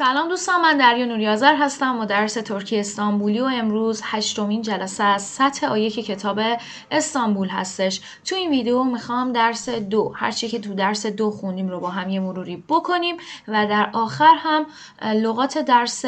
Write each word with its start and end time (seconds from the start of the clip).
سلام 0.00 0.28
دوستان 0.28 0.60
من 0.60 0.76
دریا 0.76 1.04
نوریازر 1.04 1.56
هستم 1.56 2.00
و 2.00 2.04
درس 2.04 2.34
ترکی 2.34 2.80
استانبولی 2.80 3.40
و 3.40 3.44
امروز 3.44 4.00
هشتمین 4.04 4.62
جلسه 4.62 5.04
از 5.04 5.22
سطح 5.22 5.66
آیه 5.66 5.90
که 5.90 6.02
کتاب 6.02 6.40
استانبول 6.90 7.48
هستش. 7.48 8.00
تو 8.24 8.36
این 8.36 8.50
ویدیو 8.50 8.84
می‌خوام 8.84 9.32
درس 9.32 9.68
دو 9.68 10.12
هرچی 10.16 10.48
که 10.48 10.58
تو 10.58 10.74
درس 10.74 11.06
دو 11.06 11.30
خونیم 11.30 11.68
رو 11.68 11.80
با 11.80 11.90
هم 11.90 12.10
یه 12.10 12.20
مروری 12.20 12.64
بکنیم 12.68 13.16
و 13.48 13.66
در 13.66 13.90
آخر 13.92 14.34
هم 14.38 14.66
لغات 15.02 15.58
درس 15.58 16.04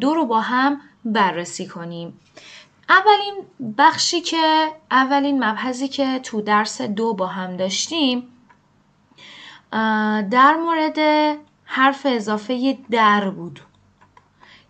دو 0.00 0.14
رو 0.14 0.26
با 0.26 0.40
هم 0.40 0.80
بررسی 1.04 1.66
کنیم. 1.66 2.20
اولین 2.88 3.34
بخشی 3.78 4.20
که 4.20 4.68
اولین 4.90 5.44
مبحثی 5.44 5.88
که 5.88 6.18
تو 6.18 6.40
درس 6.40 6.82
دو 6.82 7.14
با 7.14 7.26
هم 7.26 7.56
داشتیم 7.56 8.28
در 10.30 10.56
مورد 10.56 10.98
حرف 11.72 12.06
اضافه 12.10 12.78
در 12.90 13.30
بود 13.30 13.60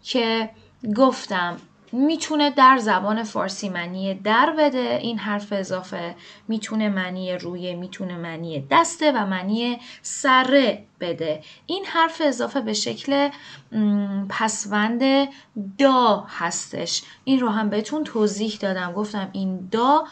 که 0.02 0.50
گفتم 0.96 1.56
می‌تونه 1.92 2.50
در 2.50 2.78
زبان 2.78 3.22
فارسی 3.22 3.68
معنی 3.68 4.14
در 4.14 4.54
بده. 4.58 4.98
این 5.02 5.18
حرف 5.18 5.52
اضافه 5.52 6.14
می‌تونه 6.48 6.88
معنی 6.88 7.32
روی 7.32 7.74
می‌تونه 7.74 8.16
معنی 8.16 8.66
دسته 8.70 9.12
و 9.12 9.26
معنی 9.26 9.78
سره 10.02 10.84
بده. 11.00 11.42
این 11.66 11.84
حرف 11.84 12.22
اضافه 12.24 12.60
به 12.60 12.72
شکل 12.72 13.28
پسوند 14.28 15.28
دا 15.78 16.24
هستش. 16.28 17.02
این 17.24 17.40
رو 17.40 17.48
هم 17.48 17.70
بهتون 17.70 18.04
توضیح 18.04 18.58
دادم. 18.60 18.92
گفتم 18.92 19.28
این 19.32 19.68
دا 19.72 20.04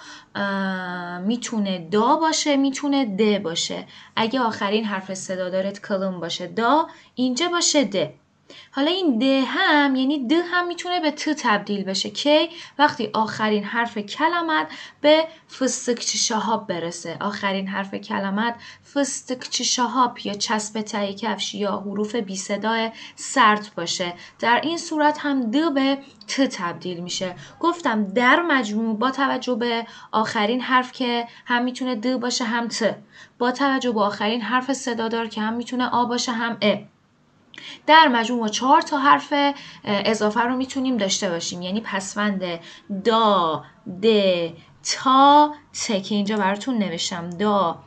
می‌تونه 1.26 1.88
دا 1.90 2.16
باشه 2.16 2.56
می‌تونه 2.56 3.04
د 3.04 3.42
باشه. 3.42 3.84
اگه 4.16 4.40
آخرین 4.40 4.84
حرف 4.84 5.14
صدا 5.14 5.50
دارد 5.50 5.80
کلم 5.80 6.20
باشه 6.20 6.46
دا 6.46 6.86
اینجا 7.14 7.48
باشه 7.48 7.84
ده 7.84 8.14
حالا 8.70 8.90
این 8.90 9.18
ده 9.18 9.42
هم 9.46 9.94
یعنی 9.96 10.26
د 10.26 10.32
هم 10.32 10.66
می‌تونه 10.68 11.00
به 11.00 11.10
ت 11.10 11.28
تبدیل 11.30 11.84
بشه 11.84 12.10
کی؟ 12.10 12.48
وقتی 12.78 13.10
آخرین 13.12 13.64
حرف 13.64 13.98
کلمت 13.98 14.66
به 15.00 15.24
فستکچی 15.58 16.18
شهاب 16.18 16.66
برسه. 16.66 17.16
آخرین 17.20 17.68
حرف 17.68 17.94
کلمت 17.94 18.54
فستکچی 18.94 19.64
شهاب 19.64 20.18
یا 20.24 20.34
چسب 20.34 20.80
تایی 20.80 21.14
کفش 21.14 21.54
یا 21.54 21.76
حروف 21.76 22.14
بی 22.14 22.36
صدای 22.36 22.90
سرد 23.16 23.70
باشه. 23.76 24.14
در 24.38 24.60
این 24.62 24.78
صورت 24.78 25.18
هم 25.18 25.50
د 25.50 25.74
به 25.74 25.98
ت 26.28 26.40
تبدیل 26.40 27.00
میشه. 27.00 27.34
گفتم 27.60 28.04
در 28.04 28.42
مجموع 28.42 28.96
با 28.96 29.10
توجه 29.10 29.54
به 29.54 29.86
آخرین 30.12 30.60
حرف 30.60 30.92
که 30.92 31.26
هم 31.46 31.64
می‌تونه 31.64 31.94
د 31.94 32.16
باشه 32.20 32.44
هم 32.44 32.68
ت. 32.68 32.96
با 33.38 33.50
توجه 33.50 33.92
به 33.92 34.00
آخرین 34.00 34.40
حرف 34.40 34.72
صدادار 34.72 35.26
که 35.26 35.40
هم 35.40 35.52
می‌تونه 35.52 35.88
آ 35.88 36.04
باشه 36.04 36.32
هم 36.32 36.56
ا. 36.62 36.97
در 37.86 38.08
مجموع 38.08 38.48
چهار 38.48 38.80
تا 38.80 38.98
حرف 38.98 39.32
اضافه 39.84 40.40
رو 40.40 40.56
می‌تونیم 40.56 40.96
داشته 40.96 41.30
باشیم. 41.30 41.62
یعنی 41.62 41.80
پسوند 41.80 42.42
دا 43.04 43.64
د 44.02 44.06
تا 44.82 45.54
ت 45.72 46.02
که 46.02 46.14
اینجا 46.14 46.36
براتون 46.36 46.78
نوشتم. 46.78 47.30
دا 47.30 47.78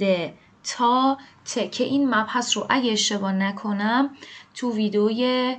د 0.00 0.30
تا 0.76 1.18
ت 1.44 1.72
که 1.72 1.84
این 1.84 2.14
مبحث 2.14 2.56
رو 2.56 2.66
اگه 2.68 2.92
اشتباه 2.92 3.32
نکنم 3.32 4.10
تو 4.54 4.72
ویدیوی 4.72 5.56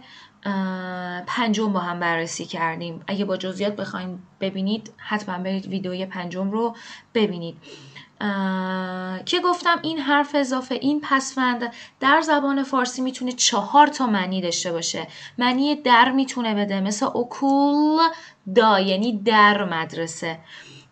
پنجم 1.27 1.73
با 1.73 1.79
هم 1.79 1.99
بررسی 1.99 2.45
کردیم. 2.45 3.03
اگه 3.07 3.25
با 3.25 3.37
جزئیات 3.37 3.75
بخوایم 3.75 4.27
ببینید 4.41 4.93
حتما 4.97 5.37
برید 5.37 5.67
ویدیوی 5.67 6.05
پنجم 6.05 6.51
رو 6.51 6.75
ببینید. 7.13 7.57
که 9.25 9.39
گفتم 9.43 9.79
این 9.81 9.99
حرف 9.99 10.35
اضافه 10.35 10.75
این 10.75 11.01
پسفند 11.03 11.73
در 11.99 12.21
زبان 12.21 12.63
فارسی 12.63 13.01
می‌تونه 13.01 13.31
چهار 13.31 13.87
تا 13.87 14.07
معنی 14.07 14.41
داشته 14.41 14.71
باشه. 14.71 15.07
معنی 15.37 15.75
در 15.75 16.11
می‌تونه 16.11 16.55
بده 16.55 16.81
مثل 16.81 17.05
اکول 17.05 18.07
دا 18.55 18.79
یعنی 18.79 19.17
در 19.17 19.63
مدرسه. 19.65 20.39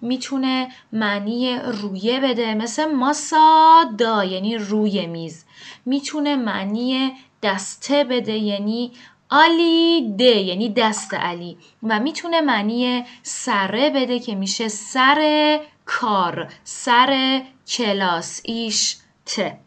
می‌تونه 0.01 0.67
معنی 0.93 1.59
رویه 1.59 2.19
بده 2.19 2.55
مثل 2.55 2.85
ماسا 2.85 3.83
دا 3.97 4.23
یعنی 4.23 4.57
روی 4.57 5.07
میز. 5.07 5.45
می‌تونه 5.85 6.35
معنی 6.35 7.13
دسته 7.43 8.03
بده 8.03 8.37
یعنی 8.37 8.91
آلی 9.29 10.13
ده 10.17 10.25
یعنی 10.25 10.69
دست 10.69 11.13
علی. 11.13 11.57
و 11.83 11.99
می‌تونه 11.99 12.41
معنی 12.41 13.05
سره 13.23 13.89
بده 13.89 14.19
که 14.19 14.35
میشه 14.35 14.67
سر 14.67 15.59
کار 15.87 16.47
سر 16.63 17.41
کلاس 17.67 18.41
ایش 18.43 18.97
ت 19.25 19.57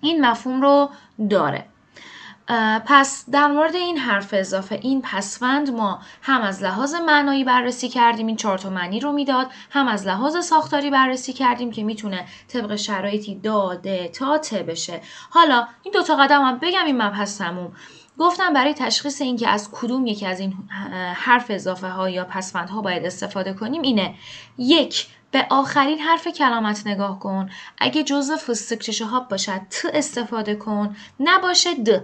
این 0.00 0.26
مفهوم 0.26 0.62
رو 0.62 0.90
داره. 1.30 1.66
پس 2.86 3.30
در 3.30 3.46
مورد 3.46 3.74
این 3.74 3.98
حرف 3.98 4.34
اضافه 4.34 4.74
این 4.82 5.02
پسوند 5.02 5.70
ما 5.70 6.00
هم 6.22 6.42
از 6.42 6.62
لحاظ 6.62 6.94
معنایی 6.94 7.44
بررسی 7.44 7.88
کردیم 7.88 8.26
این 8.26 8.36
چهار 8.36 8.58
تا 8.58 8.70
معنی 8.70 9.00
رو 9.00 9.12
می‌داد 9.12 9.50
هم 9.70 9.88
از 9.88 10.06
لحاظ 10.06 10.44
ساختاری 10.44 10.90
بررسی 10.90 11.32
کردیم 11.32 11.70
که 11.70 11.82
می‌تونه 11.82 12.26
طبق 12.48 12.76
شرایطی 12.76 13.34
داده 13.34 14.08
تا 14.08 14.38
ت 14.38 14.54
بشه. 14.54 15.00
حالا 15.30 15.66
این 15.82 15.94
دوتا 15.94 16.16
قدم 16.16 16.42
هم 16.42 16.58
بگم 16.58 16.84
این 16.86 17.02
مبحث 17.02 17.38
تموم. 17.38 17.72
گفتم 18.18 18.52
برای 18.52 18.74
تشخیص 18.74 19.20
اینکه 19.20 19.48
از 19.48 19.70
کدوم 19.72 20.06
یکی 20.06 20.26
از 20.26 20.40
این 20.40 20.54
حرف 21.14 21.46
اضافه 21.48 21.88
ها 21.88 22.10
یا 22.10 22.26
ها 22.54 22.80
باید 22.80 23.04
استفاده 23.04 23.52
کنیم 23.52 23.82
اینه. 23.82 24.14
یک 24.58 25.06
به 25.30 25.46
آخرین 25.50 25.98
حرف 25.98 26.28
کلامت 26.28 26.86
نگاه 26.86 27.18
کن. 27.18 27.50
اگه 27.78 28.02
جزء 28.02 28.36
فستک 28.36 29.00
ها 29.00 29.20
باشد 29.20 29.60
ت 29.70 29.86
استفاده 29.92 30.54
کن. 30.54 30.96
نباشه 31.20 31.74
د. 31.74 32.02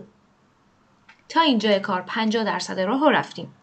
تا 1.29 1.41
اینجا 1.41 1.79
کار 1.79 2.03
50 2.03 2.45
درصد 2.45 2.81
راه 2.81 3.11
رفتیم. 3.11 3.55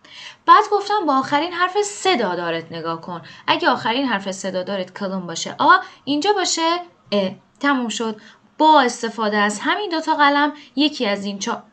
بعد 0.45 0.63
گفتم 0.71 1.05
با 1.07 1.17
آخرین 1.17 1.53
حرف 1.53 1.81
صدا 1.81 2.35
دارت 2.35 2.71
نگاه 2.71 3.01
کن. 3.01 3.21
اگه 3.47 3.69
آخرین 3.69 4.05
حرف 4.05 4.31
صدا 4.31 4.63
دارت 4.63 4.99
کلم 4.99 5.27
باشه. 5.27 5.55
آ 5.59 5.71
اینجا 6.03 6.33
باشه؟ 6.33 6.79
ا 7.11 7.29
تموم 7.59 7.89
شد. 7.89 8.21
با 8.57 8.81
استفاده 8.81 9.37
از 9.37 9.59
همین 9.59 9.89
دوتا 9.89 10.15
قلم 10.15 10.53
یکی 10.75 11.05
از 11.05 11.25
این 11.25 11.39
چا... 11.39 11.63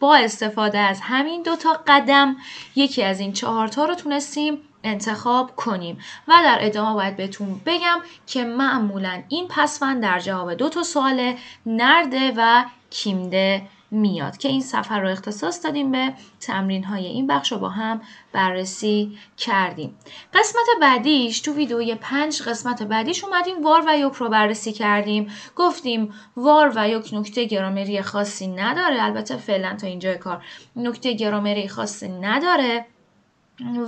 با 0.00 0.16
استفاده 0.16 0.78
از 0.78 1.00
همین 1.02 1.42
دوتا 1.42 1.80
قدم 1.86 2.36
یکی 2.76 3.02
از 3.02 3.20
این 3.20 3.32
چهارتا 3.32 3.84
رو 3.84 3.94
تونستیم. 3.94 4.65
انتخاب 4.86 5.56
کنیم. 5.56 5.98
و 6.28 6.32
در 6.44 6.58
ادامه 6.60 6.94
باید 6.94 7.16
بهتون 7.16 7.60
بگم 7.66 8.00
که 8.26 8.44
معمولا 8.44 9.22
این 9.28 9.48
پسوند 9.48 10.02
در 10.02 10.20
جواب 10.20 10.54
دو 10.54 10.68
تا 10.68 10.82
سوال 10.82 11.34
نرده 11.66 12.32
و 12.36 12.64
کیمده 12.90 13.62
میاد 13.90 14.36
که 14.36 14.48
این 14.48 14.60
سفر 14.60 15.00
رو 15.00 15.08
اختصاص 15.08 15.64
دادیم 15.64 15.92
به 15.92 16.12
تمرین 16.40 16.84
های 16.84 17.06
این 17.06 17.26
بخش 17.26 17.52
رو 17.52 17.58
با 17.58 17.68
هم 17.68 18.00
بررسی 18.32 19.18
کردیم. 19.36 19.98
قسمت 20.34 20.66
بعدیش 20.80 21.40
تو 21.40 21.52
ویدیوی 21.52 21.94
پنج 21.94 22.42
قسمت 22.42 22.82
بعدیش 22.82 23.24
اومدیم 23.24 23.62
وار 23.62 23.84
و 23.86 23.98
یک 23.98 24.12
رو 24.12 24.28
بررسی 24.28 24.72
کردیم. 24.72 25.30
گفتیم 25.56 26.14
وار 26.36 26.72
و 26.76 26.88
یک 26.88 27.10
نکته 27.12 27.44
گرامری 27.44 28.02
خاصی 28.02 28.46
نداره. 28.46 29.02
البته 29.02 29.36
فعلا 29.36 29.76
تا 29.76 29.86
اینجا 29.86 30.14
کار 30.14 30.44
نکته 30.76 31.12
گرامری 31.12 31.68
خاصی 31.68 32.08
نداره. 32.08 32.86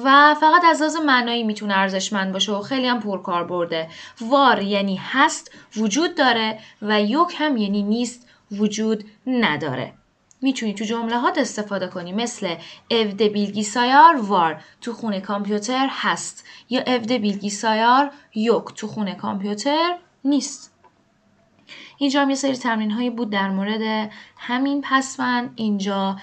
و 0.04 0.34
فقط 0.34 0.64
از 0.64 0.80
لحاظ 0.80 0.96
معنایی 0.96 1.42
می‌تونه 1.42 1.78
ارزشمند 1.78 2.32
باشه 2.32 2.52
و 2.52 2.62
خیلی 2.62 2.86
هم 2.86 3.00
پرکار 3.00 3.44
برده. 3.44 3.88
وار 4.20 4.62
یعنی 4.62 5.00
هست 5.02 5.50
وجود 5.76 6.14
داره 6.14 6.58
و 6.82 7.02
یک 7.02 7.34
هم 7.38 7.56
yeni 7.56 7.84
نیست 7.84 8.28
وجود 8.52 9.04
نداره. 9.26 9.92
می‌تونی 10.42 10.74
تو 10.74 10.84
جمله 10.84 11.38
استفاده 11.38 11.86
کنی 11.86 12.12
مثل 12.12 12.54
evde 12.92 13.34
bilgisayar 13.34 14.20
وار 14.20 14.60
تو 14.80 14.92
خونه 14.92 15.20
کامپیوتر 15.20 15.88
هست 15.90 16.46
یا 16.70 16.82
evde 16.84 17.22
bilgisayar 17.22 18.12
یک 18.34 18.64
تو 18.76 18.86
خونه 18.86 19.14
کامپیوتر 19.14 19.96
نیست. 20.24 20.77
اینجا 21.98 22.22
هم 22.22 22.30
یه 22.30 22.36
سری 22.36 22.56
تمرین 22.56 22.90
هایی 22.90 23.10
بود 23.10 23.30
در 23.30 23.50
مورد 23.50 24.10
همین. 24.36 24.84
پسوند 24.84 25.52
اینجا 25.56 26.16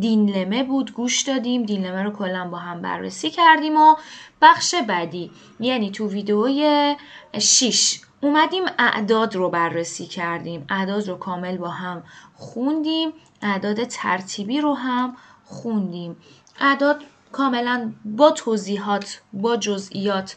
دینلمه 0.00 0.62
بود 0.62 0.92
گوش 0.92 1.22
دادیم. 1.22 1.62
دینلمه 1.62 2.02
رو 2.02 2.10
کلا 2.10 2.48
با 2.48 2.58
هم 2.58 2.82
بررسی 2.82 3.30
کردیم 3.30 3.76
و 3.76 3.96
بخش 4.42 4.74
بعدی 4.74 5.30
یعنی 5.60 5.90
تو 5.90 6.08
ویدئوی 6.08 6.96
6 7.38 8.00
اومدیم 8.20 8.62
اعداد 8.78 9.34
رو 9.34 9.50
بررسی 9.50 10.06
کردیم. 10.06 10.66
اعداد 10.68 11.08
رو 11.08 11.16
کامل 11.16 11.56
با 11.56 11.68
هم 11.68 12.02
خوندیم. 12.34 13.12
اعداد 13.42 13.84
ترتیبی 13.84 14.60
رو 14.60 14.74
هم 14.74 15.16
خوندیم. 15.44 16.16
اعداد 16.60 17.02
کاملا 17.32 17.92
با 18.04 18.30
توضیحات 18.30 19.22
با 19.32 19.56
جزئیات 19.56 20.36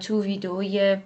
تو 0.00 0.22
ویدئوی 0.22 0.96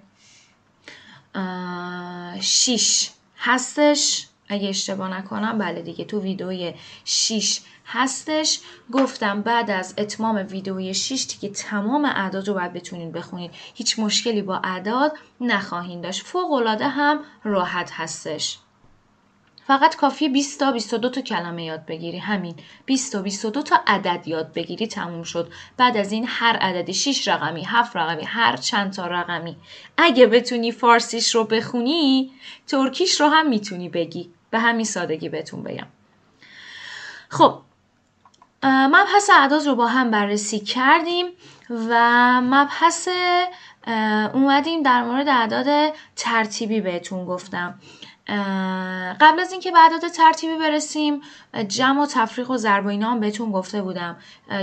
6 1.35 3.09
هستش؟ 3.37 4.27
اگه 4.49 4.69
اشتباه 4.69 5.17
نکنم 5.17 5.57
بله 5.57 5.81
دیگه 5.81 6.05
تو 6.05 6.21
ویدئوی 6.21 6.73
6 7.05 7.59
هستش. 7.85 8.59
گفتم 8.91 9.41
بعد 9.41 9.71
از 9.71 9.93
اتمام 9.97 10.35
ویدئوی 10.49 10.93
6 10.93 11.25
دیگه 11.29 11.53
تمام 11.53 12.05
اعداد 12.05 12.47
رو 12.47 12.53
باید 12.53 12.73
بتونین 12.73 13.11
بخونید 13.11 13.51
هیچ 13.73 13.99
مشکلی 13.99 14.41
با 14.41 14.57
اعداد 14.63 15.13
نخواهید 15.41 16.01
داشت. 16.01 16.25
فوق 16.25 16.51
العاده 16.51 16.87
هم 16.87 17.19
راحت 17.43 17.91
هستش. 17.93 18.57
فقط 19.71 19.95
کافیه 19.95 20.29
20 20.29 20.59
تا 20.59 20.71
22 20.71 21.09
تا 21.09 21.21
کلمه 21.21 21.63
یاد 21.63 21.85
بگیری. 21.85 22.17
همین. 22.17 22.55
20 22.85 23.13
تا 23.13 23.21
22 23.21 23.61
تا 23.61 23.79
عدد 23.87 24.27
یاد 24.27 24.53
بگیری. 24.53 24.87
تموم 24.87 25.23
شد. 25.23 25.51
بعد 25.77 25.97
از 25.97 26.11
این 26.11 26.25
هر 26.27 26.55
عددی 26.55 26.93
6 26.93 27.27
رقمی 27.27 27.63
7 27.65 27.95
رقمی 27.95 28.23
هر 28.23 28.57
چند 28.57 28.93
تا 28.93 29.07
رقمی. 29.07 29.55
اگه 29.97 30.27
بتونی 30.27 30.71
فارسیش 30.71 31.35
رو 31.35 31.43
بخونی 31.43 32.31
ترکیش 32.67 33.21
رو 33.21 33.27
هم 33.27 33.49
می‌تونی 33.49 33.89
بگی. 33.89 34.29
به 34.49 34.59
همین 34.59 34.85
سادگی 34.85 35.29
بهتون 35.29 35.63
بگم. 35.63 35.87
خب 37.29 37.59
مبحث 38.63 39.29
اعداد 39.29 39.67
رو 39.67 39.75
با 39.75 39.87
هم 39.87 40.11
بررسی 40.11 40.59
کردیم 40.59 41.25
و 41.69 42.41
مبحث 42.41 43.07
اومدیم 44.33 44.83
در 44.83 45.03
مورد 45.03 45.27
اعداد 45.27 45.93
ترتیبی 46.15 46.81
بهتون 46.81 47.25
گفتم. 47.25 47.79
قبل 49.19 49.39
از 49.39 49.51
اینکه 49.51 49.71
به 49.71 49.79
اعداد 49.79 50.07
ترتیبی 50.11 50.57
برسیم 50.57 51.21
جمع 51.67 52.03
و 52.03 52.05
تفریق 52.05 52.51
و 52.51 52.57
ضرب 52.57 52.85
و 52.85 52.89
اینا 52.89 53.11
هم 53.11 53.19
بهتون 53.19 53.51
گفته 53.51 53.81
بودم 53.81 54.17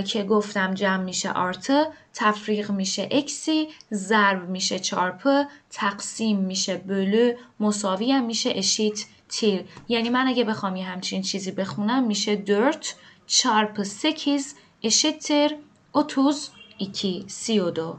که 0.06 0.24
گفتم 0.24 0.74
جمع 0.74 1.02
میشه 1.02 1.32
آرت 1.32 1.88
تفریق 2.14 2.70
میشه 2.70 3.08
اکسی 3.10 3.68
ضرب 3.92 4.48
میشه 4.48 4.78
چارپ 4.78 5.46
تقسیم 5.70 6.38
میشه 6.38 6.76
بلو 6.76 7.32
مساوی 7.60 8.12
هم 8.12 8.24
میشه 8.24 8.52
اشیت 8.54 9.04
تیر. 9.28 9.64
یعنی 9.88 10.10
من 10.10 10.28
اگه 10.28 10.44
بخوام 10.44 10.76
یه 10.76 10.84
همچین 10.84 11.22
چیزی 11.22 11.50
بخونم 11.50 12.04
میشه 12.04 12.36
درت 12.36 12.94
çarpı 13.26 13.82
sekiz 13.82 14.54
eşittir 14.82 15.50
otuz 15.92 16.50
iki 16.78 17.24
سی 17.28 17.60
و 17.60 17.70
دو. 17.70 17.96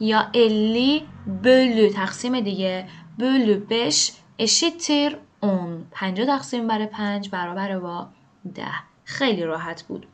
یا 0.00 0.30
elli 0.34 1.08
bölü 1.42 1.88
تقسیم 1.88 2.40
دیگه. 2.40 2.88
bölü 3.18 3.60
beş 3.70 4.12
eşittir 4.42 5.16
on. 5.40 5.86
پنجا 5.90 6.26
تقسیم 6.26 6.66
بر 6.66 6.86
پنج 6.86 7.30
برابر 7.30 7.78
با 7.78 8.08
ده. 8.54 8.72
خیلی 9.04 9.42
راحت 9.42 9.82
بود. 9.82 10.06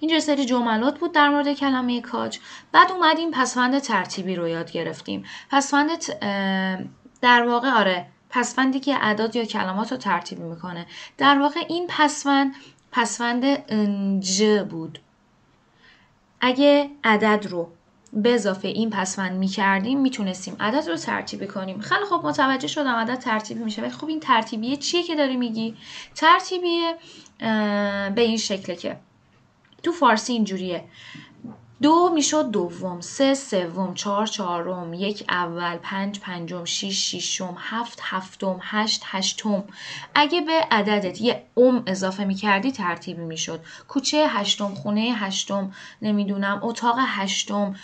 اینجا 0.00 0.20
سری 0.20 0.44
جملات 0.44 0.98
بود 0.98 1.12
در 1.12 1.28
مورد 1.28 1.52
کلمه 1.52 2.00
kaç. 2.00 2.38
بعد 2.72 2.92
اومدیم 2.92 3.30
پسوند 3.30 3.78
ترتیبی 3.78 4.36
رو 4.36 4.48
یاد 4.48 4.72
گرفتیم. 4.72 5.24
پسوند 5.50 5.88
در 7.20 7.46
واقع 7.46 7.70
آره 7.70 8.06
پسوندی 8.30 8.80
که 8.80 8.94
اعداد 8.94 9.36
یا 9.36 9.44
کلمات 9.44 9.92
رو 9.92 9.98
ترتیبی 9.98 10.42
می‌کنه. 10.42 10.86
در 11.18 11.38
واقع 11.38 11.60
این 11.68 11.86
پسوند 11.88 12.54
پسوند 12.92 13.44
انج 13.68 14.42
بود. 14.70 14.98
اگه 16.40 16.90
عدد 17.04 17.46
رو 17.46 17.70
به 18.14 18.34
اضافه 18.34 18.68
این 18.68 18.90
پسوند 18.90 19.38
می 19.38 19.48
کردیم 19.48 20.00
می‌تونستیم 20.00 20.56
عدد 20.60 20.88
رو 20.88 20.96
ترتیبی 20.96 21.46
کنیم. 21.46 21.80
خیلی 21.80 22.04
خوب 22.04 22.26
متوجه 22.26 22.68
شدم 22.68 22.94
عدد 22.94 23.18
ترتیبی 23.18 23.64
میشه 23.64 23.82
ولی 23.82 23.90
خب 23.90 24.06
این 24.06 24.20
ترتیبیه 24.20 24.76
چیه 24.76 25.02
که 25.02 25.14
داری 25.14 25.36
میگی؟ 25.36 25.76
ترتیبیه 26.14 26.94
به 28.14 28.22
این 28.22 28.36
شکله 28.36 28.76
که 28.76 28.96
تو 29.82 29.92
فارسی 29.92 30.32
اینجوریه. 30.32 30.84
دو 31.82 32.10
می‌شد 32.14 32.50
دوم 32.50 33.00
سه 33.00 33.34
سوم 33.34 33.94
چهار 33.94 34.26
چهارم 34.26 34.94
یک 34.94 35.24
اول 35.28 35.76
پنج 35.76 36.20
پنجم 36.20 36.64
شیش 36.64 37.10
شیشم 37.10 37.56
هفت 37.58 37.98
هفتم 38.02 38.58
هشت 38.62 39.02
هشتم. 39.04 39.64
اگه 40.14 40.40
به 40.40 40.52
عددت 40.70 41.20
یه 41.20 41.42
ام 41.56 41.82
اضافه 41.86 42.24
می‌کردی 42.24 42.72
ترتیبی 42.72 43.22
می‌شد. 43.22 43.60
کوچه 43.88 44.26
هشتم 44.28 44.74
خونه 44.74 45.00
هشتم 45.00 45.72
نمی‌دونم 46.02 46.60
اتاق 46.62 46.96
هشتم 46.98 47.74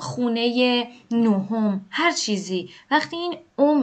خونه 0.00 0.84
نهم 1.10 1.86
هر 1.90 2.10
چیزی. 2.12 2.70
وقتی 2.90 3.16
این 3.16 3.36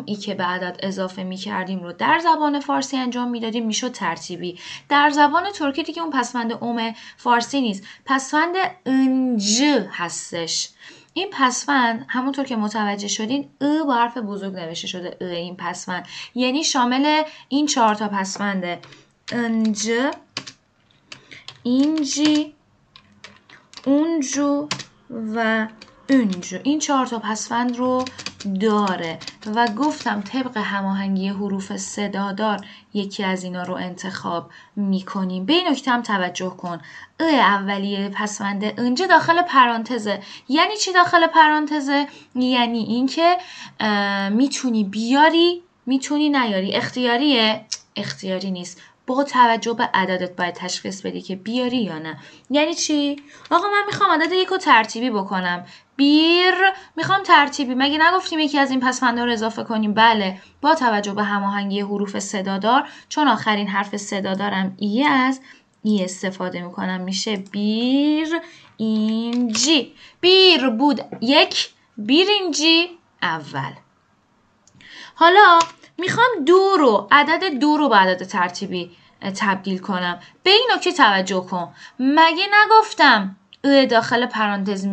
ای 0.06 0.16
که 0.16 0.36
به 0.36 0.44
عدد 0.44 0.80
اضافه 0.83 1.24
می 1.24 1.38
کردیم 1.38 1.83
رو 1.83 1.94
در 1.94 2.19
زبان 2.19 2.60
فارسی 2.60 2.98
انجام 2.98 3.30
می‌دادیم 3.30 3.66
می‌شد 3.66 3.92
ترتیبی. 3.92 4.60
در 4.89 5.10
زبان 5.10 5.51
ترکی 5.51 5.83
دیگه 5.83 6.01
اون 6.01 6.12
پسوند 6.12 6.51
اوم 6.51 6.94
فارسی 7.18 7.62
نیست. 7.62 7.83
پسوند 8.06 8.56
انج 8.86 9.63
هستش. 9.92 10.69
این 11.13 11.30
پسوند 11.31 12.06
همونطور 12.10 12.45
که 12.45 12.56
متوجه 12.56 13.07
شدین 13.07 13.50
ا 13.62 13.83
با 13.83 13.94
حرف 13.95 14.18
بزرگ 14.18 14.54
نوشته 14.54 14.88
شده 14.88 15.18
ا 15.22 15.25
این 15.25 15.56
پسوند. 15.56 16.07
یعنی 16.36 16.63
شامل 16.63 17.24
این 17.50 17.66
چهار 17.66 17.95
تا 17.95 18.07
پسونده. 18.07 18.80
انج 19.31 19.92
اینجی 21.63 22.54
اونجو 23.86 24.68
و 25.10 25.68
اونجو 26.10 26.57
این 26.63 26.80
چهار 26.80 27.06
تا 27.06 27.19
پسوند 27.19 27.78
رو 27.78 28.06
داره 28.62 29.18
و 29.56 29.68
گفتم 29.68 30.21
طبق 30.21 30.57
هماهنگی 30.57 31.30
حروف 31.30 31.77
صدادار 31.77 32.65
یکی 32.94 33.24
از 33.24 33.44
اینا 33.44 33.63
رو 33.63 33.74
انتخاب 33.74 34.50
می‌کنیم. 34.75 35.45
به 35.45 35.53
این 35.53 35.68
نکته 35.68 35.92
هم 35.92 36.01
توجه 36.01 36.50
کن. 36.50 36.81
ا 37.19 37.24
اولیه 37.24 38.09
پسونده 38.09 38.74
اینجا 38.77 39.06
داخل 39.07 39.42
پرانتزه. 39.42 40.19
یعنی 40.50 40.77
چی 40.77 40.94
داخل 40.94 41.27
پرانتزه؟ 41.27 42.07
یعنی 42.36 42.80
اینکه 42.80 43.38
می‌تونی 44.31 44.83
بیاری 44.83 45.62
می‌تونی 45.86 46.30
نیاری. 46.30 46.74
اختیاریه؟ 46.74 47.65
اختیاری 47.95 48.51
نیست. 48.51 48.81
با 49.07 49.24
توجه 49.24 49.74
به 49.74 49.90
عددت 49.94 50.36
باید 50.36 50.54
تشخیص 50.54 51.02
بدی 51.02 51.22
که 51.22 51.36
بیاری 51.36 51.78
یا 51.78 52.00
نه. 52.00 52.18
یعنی 52.50 52.74
چی؟ 52.74 53.16
آقا 53.52 53.68
من 53.68 53.84
می‌خوام 53.88 54.12
عدد 54.12 54.31
یک 54.31 54.48
رو 54.48 54.57
ترتیبی 54.57 55.10
بکنم. 55.10 55.66
بیر 55.96 56.54
می‌خوام 56.96 57.24
ترتیبی. 57.24 57.74
مگه 57.75 57.98
نگفتیم 57.98 58.40
یکی 58.40 58.60
از 58.60 58.72
این 58.72 58.80
پسفنده 58.80 59.25
رو 59.25 59.31
اضافه 59.31 59.63
کنیم؟ 59.63 59.94
بله. 59.94 60.42
با 60.62 60.75
توجه 60.75 61.13
به 61.13 61.24
هماهنگی 61.24 61.81
حروف 61.81 62.19
صدادار 62.19 62.90
چون 63.10 63.28
آخرین 63.28 63.68
حرف 63.68 63.98
صدادارم 63.98 64.74
ای 64.78 65.04
از 65.04 65.42
ای 65.84 66.04
استفاده 66.04 66.62
می‌کنم. 66.62 67.02
میشه 67.02 67.36
بیر 67.36 68.28
اینجی. 68.78 69.94
بیر 70.22 70.69
بود 70.69 71.02
یک 71.22 71.69
بیرینجی 71.98 72.90
اول. 73.22 73.72
حالا 75.16 75.60
می‌خوام 75.97 76.27
دو 76.45 76.77
رو 76.80 77.07
عدد 77.12 77.59
دو 77.59 77.77
رو 77.77 77.89
به 77.89 77.95
عدد 77.95 78.24
ترتیبی 78.24 78.92
تبدیل 79.39 79.77
کنم. 79.77 80.19
به 80.44 80.50
این 80.50 80.69
نکته 80.75 80.92
توجه 80.92 81.42
کن. 81.42 81.74
مگه 82.00 82.44
نگفتم 82.63 83.36
داخل 83.89 84.25
پرانتز 84.25 84.86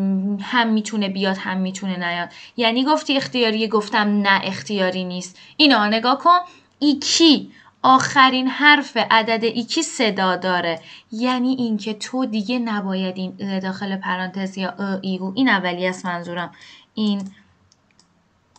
هم 0.42 0.68
می‌تونه 0.68 1.08
بیاد 1.08 1.36
هم 1.36 1.56
می‌تونه 1.56 1.96
نیاد؟ 1.96 2.28
یعنی 2.56 2.84
گفتی 2.84 3.16
اختیاریه 3.16 3.68
گفتم 3.68 4.08
نه 4.08 4.40
اختیاری 4.44 5.04
نیست. 5.04 5.38
اینا 5.56 5.88
نگاه 5.88 6.18
کن. 6.18 6.38
ایکی 6.78 7.52
آخرین 7.82 8.48
حرف 8.48 8.96
عدد 9.10 9.44
ایکی 9.44 9.82
صدا 9.82 10.36
داره. 10.36 10.80
یعنی 11.12 11.54
اینکه 11.58 11.94
تو 11.94 12.26
دیگه 12.26 12.58
نباید 12.58 13.16
این 13.16 13.58
داخل 13.58 13.96
پرانتز 13.96 14.58
یا 14.58 14.74
ای 15.02 15.18
او 15.18 15.32
این 15.34 15.48
اولی 15.48 15.86
است 15.86 16.06
منظورم. 16.06 16.50
این 16.94 17.30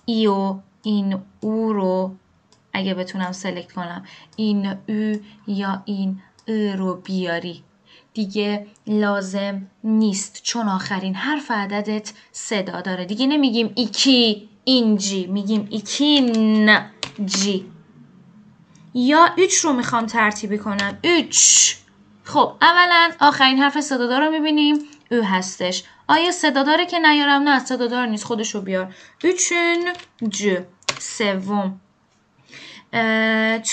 ای 0.05 0.27
و 0.27 0.55
این 0.83 1.19
او 1.41 1.73
رو 1.73 2.15
اگه 2.73 2.93
بتونم 2.93 3.31
سلکت 3.31 3.71
کنم. 3.71 4.05
این 4.35 4.67
او 4.67 5.21
یا 5.47 5.81
این 5.85 6.21
ا 6.47 6.75
رو 6.75 6.95
بیاری. 6.95 7.63
دیگه 8.13 8.67
لازم 8.87 9.67
نیست. 9.83 10.43
چون 10.43 10.67
آخرین 10.67 11.15
حرف 11.15 11.51
عددت 11.51 12.13
صدا 12.31 12.81
داره. 12.81 13.05
دیگه 13.05 13.27
نمیگیم 13.27 13.71
ایکی 13.75 14.49
اینجی 14.63 15.27
میگیم 15.27 15.67
ایکین 15.71 16.79
جی. 17.25 17.65
یا 18.93 19.29
اوچ 19.37 19.55
رو 19.55 19.73
می‌خوام 19.73 20.05
ترتیبی 20.05 20.57
کنم. 20.57 20.97
اوچ 21.03 21.73
خب 22.23 22.53
اولا 22.61 23.11
آخرین 23.19 23.59
حرف 23.59 23.81
صدادار 23.81 24.25
رو 24.25 24.31
می‌بینیم. 24.31 24.75
او 25.11 25.23
هستش. 25.23 25.83
آیا 26.07 26.31
صداداره 26.31 26.85
که 26.85 26.99
نیارم؟ 26.99 27.41
نه 27.41 27.59
صدادار 27.59 28.05
نیست. 28.05 28.23
خودشو 28.23 28.61
بیار. 28.61 28.95
اوچون 29.23 29.93
جو 30.29 30.55
سوم. 30.99 31.79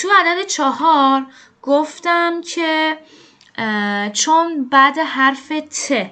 تو 0.01 0.09
عدد 0.17 0.45
چهار 0.47 1.25
گفتم 1.61 2.41
که 2.41 2.97
چون 4.13 4.69
بعد 4.69 4.97
حرف 4.97 5.49
ت 5.49 6.11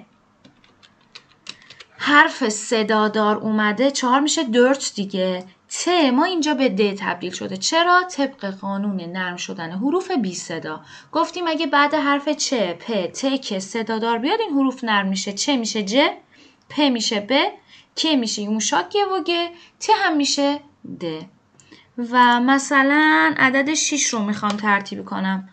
حرف 1.97 2.49
صدادار 2.49 3.35
اومده 3.37 3.91
چهار 3.91 4.19
میشه 4.19 4.43
درت 4.43 4.91
دیگه. 4.95 5.45
ت 5.69 5.87
ما 5.87 6.23
اینجا 6.23 6.53
به 6.53 6.69
د 6.69 6.95
تبدیل 6.95 7.31
شده. 7.31 7.57
چرا؟ 7.57 8.03
طبق 8.03 8.45
قانون 8.45 8.95
نرم 8.95 9.37
شدن 9.37 9.71
حروف 9.71 10.11
بی 10.11 10.35
صدا. 10.35 10.81
گفتیم 11.11 11.47
اگه 11.47 11.67
بعد 11.67 11.93
حرف 11.93 12.29
چ 12.29 12.53
پ 12.53 13.05
ت 13.05 13.41
که 13.41 13.59
صدادار 13.59 14.17
بیاد 14.17 14.39
این 14.39 14.49
حروف 14.49 14.83
نرم 14.83 15.07
میشه. 15.07 15.33
چه 15.33 15.57
میشه 15.57 15.83
ج 15.83 16.09
پ 16.69 16.81
میشه 16.81 17.19
ب 17.19 17.31
که 17.95 18.15
میشه 18.15 18.41
یومشاک 18.41 18.97
و 19.13 19.23
گ 19.23 19.31
ت 19.79 19.89
هم 19.95 20.17
میشه 20.17 20.59
د. 21.01 21.03
و 22.11 22.39
مثلا 22.39 23.35
عدد 23.37 23.73
6 23.73 24.05
رو 24.07 24.19
می‌خوام 24.19 24.51
ترتیب 24.51 25.05
کنم. 25.05 25.49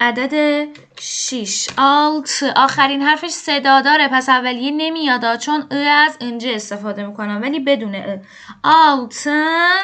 عدد 0.00 0.66
6 1.00 1.68
آلت. 1.78 2.52
آخرین 2.56 3.02
حرفش 3.02 3.30
صدا 3.30 3.80
داره. 3.80 4.08
پس 4.08 4.28
اولیه 4.28 4.70
نمیاد. 4.70 5.38
چون 5.38 5.66
ا 5.70 5.74
از 5.74 6.16
اینجا 6.20 6.50
استفاده 6.50 7.06
می‌کنم. 7.06 7.42
ولی 7.42 7.60
بدون 7.60 7.94
ا. 7.94 8.16
آلتن 8.62 9.82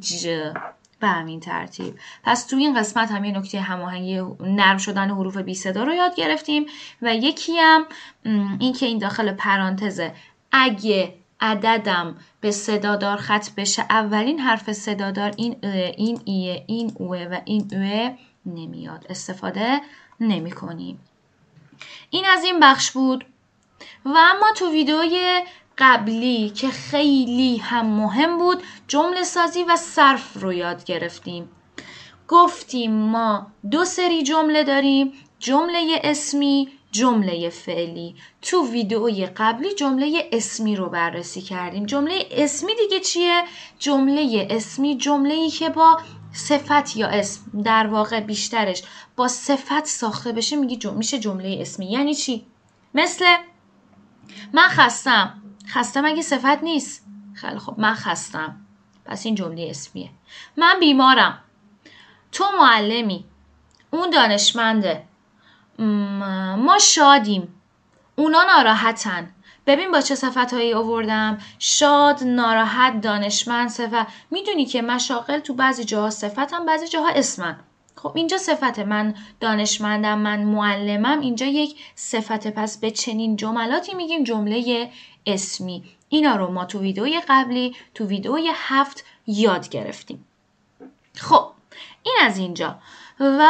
ج. 0.00 0.28
به 1.00 1.08
همین 1.08 1.40
ترتیب. 1.40 1.94
پس 2.24 2.46
تو 2.46 2.56
این 2.56 2.78
قسمت 2.78 3.10
هم 3.10 3.24
یه 3.24 3.38
نکته 3.38 3.60
هماهنگی 3.60 4.22
نرم 4.40 4.78
شدن 4.78 5.10
حروف 5.10 5.36
بی 5.36 5.54
صدا 5.54 5.84
رو 5.84 5.94
یاد 5.94 6.14
گرفتیم. 6.14 6.66
و 7.02 7.14
یکی 7.14 7.58
هم 7.58 7.86
این 8.58 8.72
که 8.72 8.86
این 8.86 8.98
داخل 8.98 9.32
پرانتزه 9.32 10.14
اگه 10.52 11.19
عددم 11.40 12.16
به 12.40 12.50
صدادار 12.50 13.16
خط 13.16 13.50
بشه. 13.56 13.82
اولین 13.90 14.38
حرف 14.38 14.72
صدادار 14.72 15.32
این 15.36 15.56
این 15.96 16.20
ایه 16.24 16.64
این 16.66 16.92
اوه 16.94 17.18
و 17.18 17.40
این 17.44 17.68
اوه 17.72 18.16
نمیاد. 18.46 19.06
استفاده 19.08 19.80
نمی 20.20 20.50
کنیم. 20.50 21.00
این 22.10 22.24
از 22.32 22.44
این 22.44 22.60
بخش 22.60 22.90
بود. 22.90 23.24
و 24.04 24.08
اما 24.08 24.52
تو 24.56 24.70
ویدیوی 24.70 25.42
قبلی 25.78 26.50
که 26.50 26.68
خیلی 26.68 27.56
هم 27.56 27.86
مهم 27.86 28.38
بود 28.38 28.62
جمله 28.88 29.22
سازی 29.22 29.64
و 29.64 29.76
صرف 29.76 30.36
رو 30.36 30.52
یاد 30.52 30.84
گرفتیم. 30.84 31.48
گفتیم 32.28 32.92
ما 32.92 33.46
دو 33.70 33.84
سری 33.84 34.22
جمله 34.22 34.64
داریم. 34.64 35.12
جمله 35.38 36.00
اسمی 36.04 36.68
جمله 36.92 37.50
فعلی. 37.50 38.16
تو 38.42 38.66
ویدئوی 38.66 39.26
قبلی 39.26 39.74
جمله 39.74 40.28
اسمی 40.32 40.76
رو 40.76 40.88
بررسی 40.88 41.40
کردیم. 41.40 41.86
جمله 41.86 42.26
اسمی 42.30 42.72
دیگه 42.74 43.00
چیه؟ 43.00 43.44
جمله 43.78 44.46
اسمی 44.50 44.96
جمله 44.96 45.34
ای 45.34 45.50
که 45.50 45.68
با 45.68 46.00
صفت 46.32 46.96
یا 46.96 47.08
اسم 47.08 47.62
در 47.62 47.86
واقع 47.86 48.20
بیشترش 48.20 48.82
با 49.16 49.28
صفت 49.28 49.84
ساخته 49.84 50.32
بشه 50.32 50.56
میگی 50.56 50.76
جم... 50.76 50.94
میشه 50.94 51.18
جمله 51.18 51.58
اسمی. 51.60 51.90
یعنی 51.90 52.14
چی؟ 52.14 52.46
مثل 52.94 53.24
من 54.52 54.68
خستم. 54.68 55.42
خسته 55.68 56.00
مگه 56.00 56.22
صفت 56.22 56.62
نیست. 56.62 57.06
خیلی 57.34 57.58
خب 57.58 57.74
من 57.78 57.94
خستم. 57.94 58.56
پس 59.04 59.26
این 59.26 59.34
جمله 59.34 59.66
اسمیه. 59.70 60.10
من 60.56 60.76
بیمارم. 60.80 61.38
تو 62.32 62.44
معلمی. 62.58 63.24
اون 63.90 64.10
دانشمنده. 64.10 65.04
ما 65.84 66.78
شادیم. 66.80 67.54
اونا 68.16 68.42
ناراحتن. 68.42 69.30
ببین 69.66 69.92
با 69.92 70.00
چه 70.00 70.14
صفت 70.14 70.54
هایی 70.54 70.74
آوردم 70.74 71.38
شاد 71.58 72.24
ناراحت 72.24 73.00
دانشمند 73.00 73.68
صفت. 73.68 74.06
می‌دونی 74.30 74.66
که 74.66 74.82
مشاقل 74.82 75.38
تو 75.38 75.54
بعضی 75.54 75.84
جاها 75.84 76.10
صفت 76.10 76.52
هم 76.52 76.66
بعضی 76.66 76.88
جاها 76.88 77.08
اسمن 77.08 77.58
خب 77.96 78.12
اینجا 78.14 78.38
صفت 78.38 78.78
من 78.78 79.14
دانشمندم 79.40 80.18
من 80.18 80.44
معلمم. 80.44 81.20
اینجا 81.20 81.46
یک 81.46 81.76
صفت. 81.94 82.46
پس 82.46 82.78
به 82.78 82.90
چنین 82.90 83.36
جملاتی 83.36 83.94
میگیم 83.94 84.24
جمله 84.24 84.90
اسمی. 85.26 85.84
اینا 86.08 86.36
رو 86.36 86.50
ما 86.50 86.64
تو 86.64 86.80
ویدئوی 86.80 87.20
قبلی 87.28 87.76
تو 87.94 88.06
ویدئوی 88.06 88.50
هفت 88.54 89.04
یاد 89.26 89.68
گرفتیم. 89.68 90.26
خب 91.16 91.46
این 92.02 92.16
از 92.22 92.38
اینجا. 92.38 92.78
و 93.20 93.48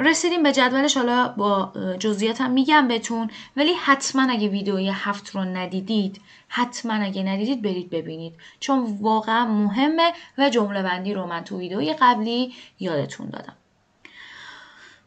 رسیدیم 0.00 0.42
به 0.42 0.52
جدولش. 0.52 0.96
حالا 0.96 1.28
با 1.28 1.72
جزئیات 1.98 2.40
میگم 2.40 2.88
بهتون. 2.88 3.30
ولی 3.56 3.72
حتما 3.72 4.32
اگه 4.32 4.48
ویدئوی 4.48 4.90
هفت 4.90 5.30
رو 5.30 5.40
ندیدید 5.40 6.20
حتما 6.48 6.92
اگه 6.92 7.22
ندیدید 7.22 7.62
برید 7.62 7.90
ببینید. 7.90 8.34
چون 8.60 8.98
واقعا 9.00 9.44
مهمه 9.46 10.12
و 10.38 10.50
جمله 10.50 10.82
بندی 10.82 11.14
رو 11.14 11.26
من 11.26 11.44
تو 11.44 11.58
ویدئوی 11.58 11.92
قبلی 11.92 12.54
یادتون 12.80 13.30
دادم. 13.30 13.56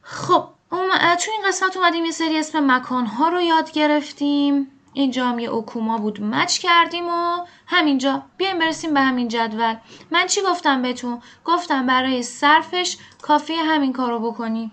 خب 0.01 0.47
تو 0.69 1.31
این 1.31 1.47
قسمت 1.47 1.77
اومدیم 1.77 2.05
یه 2.05 2.11
سری 2.11 2.38
اسم 2.38 2.71
مکانها 2.71 3.29
رو 3.29 3.41
یاد 3.41 3.71
گرفتیم. 3.71 4.67
اینجا 4.93 5.36
یه 5.39 5.50
اوکوما 5.50 5.98
بود. 5.98 6.24
مچ 6.24 6.58
کردیم 6.60 7.08
و 7.08 7.46
همینجا. 7.67 8.24
بیایم 8.38 8.60
برسیم 8.60 8.93
به 8.93 9.00
همین 9.00 9.27
جدول. 9.27 9.75
من 10.12 10.27
چی 10.27 10.41
گفتم 10.41 10.81
بهتون؟ 10.81 11.22
گفتم 11.46 11.86
برای 11.86 12.24
صرفش 12.24 12.98
کافی 13.22 13.53
همین 13.53 13.93
کارو 13.93 14.31
بکنی. 14.31 14.72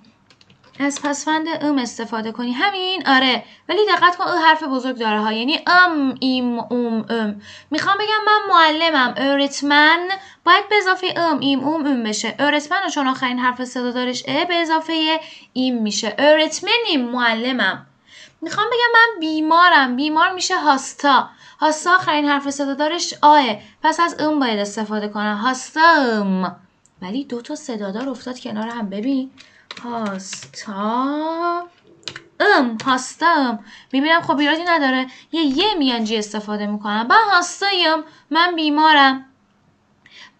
از 0.80 1.02
پسفند 1.02 1.46
ام 1.61 1.78
استفاده 1.78 2.32
کنی. 2.32 2.52
همین؟ 2.52 3.06
آره. 3.06 3.44
ولی 3.68 3.78
دقت 3.88 4.16
کن 4.16 4.25
حرف 4.25 4.62
بزرگ 4.62 4.96
داره 4.96 5.20
ها. 5.20 5.32
یعنی 5.32 5.58
ام 5.66 6.14
ایم 6.20 6.58
اوم 6.58 7.06
ام. 7.11 7.40
می‌خوام 7.70 7.96
بگم 7.96 8.25
من 8.26 8.40
معلمم. 8.49 9.14
ارتمن. 9.16 10.08
باید 10.44 10.68
به 10.68 10.76
اضافه 10.76 11.14
ام 11.16 11.38
ایم 11.40 11.61
اوم 11.61 11.87
ام 11.87 12.02
بشه. 12.02 12.35
ارتمن 12.38 12.88
چون 12.94 13.08
آخرین 13.08 13.38
حرف 13.38 13.64
صدا 13.64 13.90
دارش 13.90 14.23
ا 14.28 14.44
به 14.44 14.54
اضافه 14.54 15.20
ایم 15.52 15.82
میشه. 15.82 16.14
ارتمنیم 16.18 17.11
معلمم. 17.11 17.87
می‌خوام 18.46 18.66
بگم 18.66 18.92
من 18.94 19.20
بیمارم. 19.20 19.96
بیمار 19.96 20.32
میشه 20.32 20.60
هاستا. 20.60 21.28
هاستا 21.60 21.94
آخرین 21.94 22.24
حرف 22.24 22.50
صدا 22.50 22.74
دارش 22.74 23.14
آه. 23.22 23.58
پس 23.82 24.00
از 24.00 24.20
ام 24.20 24.40
باید 24.40 24.58
استفاده 24.58 25.08
کنم. 25.08 25.36
هاستم 25.36 26.56
ولی 27.02 27.24
دو 27.24 27.40
تا 27.40 27.54
صدادار 27.54 28.08
افتاد 28.08 28.40
کنار 28.40 28.68
هم. 28.68 28.90
ببین. 28.90 29.30
هاستا 29.84 31.68
ام. 32.40 32.78
هاستم 32.86 33.58
می‌بینم 33.92 34.20
خب 34.22 34.38
ایرادی 34.38 34.64
نداره. 34.64 35.06
یه 35.32 35.42
یه 35.42 35.74
میانجی 35.74 36.16
استفاده 36.16 36.66
می‌کنم 36.66 37.06
من 37.06 37.22
هاستایم 37.30 37.98
من 38.30 38.56
بیمارم. 38.56 39.24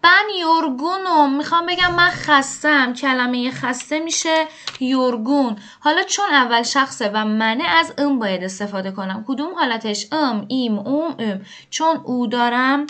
من 0.03 0.23
یورگونم 0.39 1.37
می‌خوام 1.37 1.65
بگم 1.65 1.95
من 1.95 2.09
خستم. 2.09 2.93
کلمه 2.93 3.51
خسته 3.51 3.99
میشه 3.99 4.47
یورگون. 4.79 5.55
حالا 5.79 6.03
چون 6.03 6.25
اول 6.29 6.63
شخصه 6.63 7.11
و 7.13 7.25
منه 7.25 7.63
از 7.63 7.93
ام 7.97 8.19
باید 8.19 8.43
استفاده 8.43 8.91
کنم. 8.91 9.25
کدوم 9.27 9.55
حالتش؟ 9.55 10.07
ام 10.11 10.45
ایم 10.47 10.79
اوم 10.79 11.15
ام. 11.19 11.41
چون 11.69 12.01
او 12.03 12.27
دارم 12.27 12.87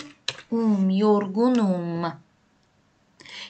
اوم 0.50 0.90
یورگونم 0.90 2.20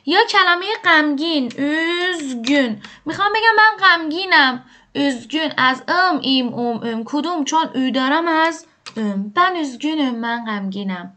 یا 0.06 0.20
کلمه 0.30 0.66
غمگین 0.84 1.48
üzgün 1.50 2.82
می‌خوام 3.06 3.28
بگم 3.32 3.54
من 3.56 3.86
غمگینم. 3.86 4.64
üzgün 4.94 5.52
از 5.56 5.82
ım 5.88 6.18
im 6.22 6.48
um 6.54 6.80
üm. 6.82 7.04
کدوم؟ 7.04 7.44
چون 7.44 7.66
ü 7.74 7.90
دارم 7.90 8.28
از 8.28 8.66
üm. 8.96 9.32
من 9.36 9.56
üzgünم 9.56 10.14
من 10.14 10.44
غمگینم. 10.44 11.12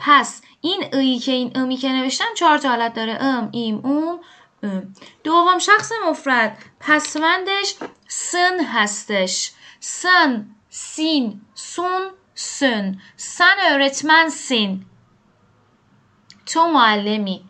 پس 0.00 0.42
این 0.60 0.94
ای 0.94 1.18
که 1.18 1.32
این 1.32 1.52
امی 1.54 1.76
که 1.76 1.88
نوشتم 1.88 2.34
چهار 2.36 2.58
تا 2.58 2.68
حالت 2.68 2.94
داره. 2.94 3.12
ام 3.12 3.48
ایم 3.52 3.86
اوم 3.86 4.20
ام. 4.62 4.94
دوم 5.24 5.58
شخص 5.58 5.92
مفرد. 6.08 6.58
پسوندش 6.80 7.74
sın 8.08 8.64
هستش. 8.64 9.52
sın 9.80 10.50
sin 10.70 11.40
sun 11.54 12.10
sün. 12.34 13.00
Sen 13.16 13.54
öğretmensin. 13.70 14.86
تو 16.46 16.68
معلمی. 16.68 17.44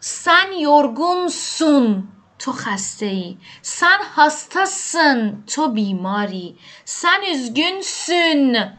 سن 0.00 0.52
یورگون 0.58 1.28
سون. 1.28 2.08
تو 2.38 2.52
خسته 2.52 3.06
ای 3.06 3.36
سن. 3.62 3.98
هستاسن 4.16 5.44
تو 5.46 5.68
بیماری. 5.68 6.58
سن 6.84 7.20
سن 7.82 8.78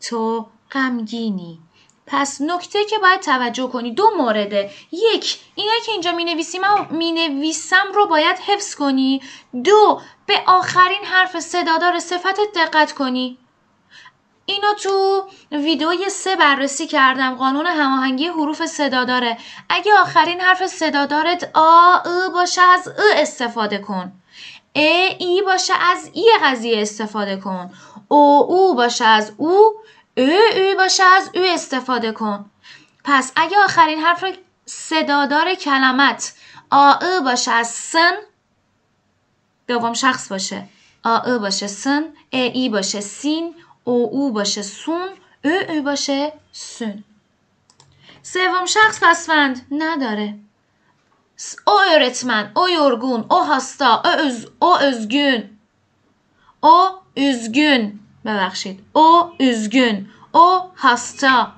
تو 0.00 0.46
غمگینی. 0.72 1.58
پس 2.06 2.40
نکته 2.40 2.84
که 2.84 2.98
باید 2.98 3.20
توجه 3.20 3.66
کنی 3.68 3.94
دو 3.94 4.10
مورده. 4.18 4.70
یک 4.92 5.38
اینه 5.54 5.72
که 5.86 5.92
اینجا 5.92 6.12
می 6.12 6.24
نویسیم 6.24 6.60
می 6.90 7.12
نویسم 7.12 7.92
رو 7.94 8.06
باید 8.06 8.38
حفظ 8.38 8.74
کنی. 8.74 9.22
دو 9.64 10.00
به 10.26 10.42
آخرین 10.46 11.04
حرف 11.04 11.40
صدادار 11.40 11.98
صفتت 11.98 12.38
دقت 12.54 12.92
کنی. 12.92 13.38
اینو 14.46 14.74
تو 14.74 15.26
ویدیوی 15.52 16.10
سه 16.10 16.36
بررسی 16.36 16.86
کردم. 16.86 17.34
قانون 17.34 17.66
هماهنگی 17.66 18.26
حروف 18.26 18.66
صدا 18.66 19.04
داره 19.04 19.38
اگه 19.68 19.92
آخرین 19.94 20.40
حرف 20.40 20.66
صدادارت 20.66 21.50
آ 21.54 21.94
ا 21.94 22.28
باشه 22.34 22.62
از 22.62 22.88
ا 22.88 22.92
استفاده 23.16 23.78
کن. 23.78 24.12
ا 24.74 25.14
ای 25.18 25.42
باشه 25.46 25.74
از 25.74 26.10
ای 26.12 26.30
قضیه 26.42 26.82
استفاده 26.82 27.36
کن. 27.36 27.70
او 28.08 28.46
او 28.48 28.74
باشه 28.74 29.04
از 29.04 29.32
او 29.36 29.74
او 30.16 30.30
او 30.56 30.76
باشه 30.76 31.02
از 31.02 31.30
او 31.34 31.42
استفاده 31.44 32.12
کن. 32.12 32.50
پس 33.04 33.32
اگه 33.36 33.56
آخرین 33.64 33.98
حرف 33.98 34.24
صدادار 34.66 35.54
کلمت 35.54 36.34
آ 36.70 36.92
باشه 37.24 37.50
از 37.50 37.68
سن 37.68 38.12
دوم 39.66 39.92
شخص 39.92 40.28
باشه. 40.28 40.68
آ 41.04 41.38
باشه 41.38 41.66
سن 41.66 42.02
ا 42.32 42.36
ای 42.36 42.68
باشه 42.68 43.00
سین 43.00 43.54
او 43.84 44.10
او 44.12 44.32
باشه 44.32 44.62
سون 44.62 45.08
او 45.44 45.52
او 45.68 45.82
باشه 45.82 46.32
سون. 46.52 47.04
سوم 48.22 48.66
شخص 48.66 49.00
پسفند 49.02 49.66
نداره. 49.70 50.38
او 51.66 51.74
öğretmen 51.94 52.52
او 52.56 52.68
yorgun 52.68 53.26
او 53.30 53.44
هاستا 53.44 54.02
او, 54.04 54.10
öz, 54.10 54.46
او 54.60 54.78
özgün 54.78 55.58
او 56.62 56.78
üzgün 57.16 58.01
ببخشید. 58.24 58.80
او 58.92 59.32
üzgün. 59.40 60.06
او 60.32 60.60
هاستا 60.76 61.52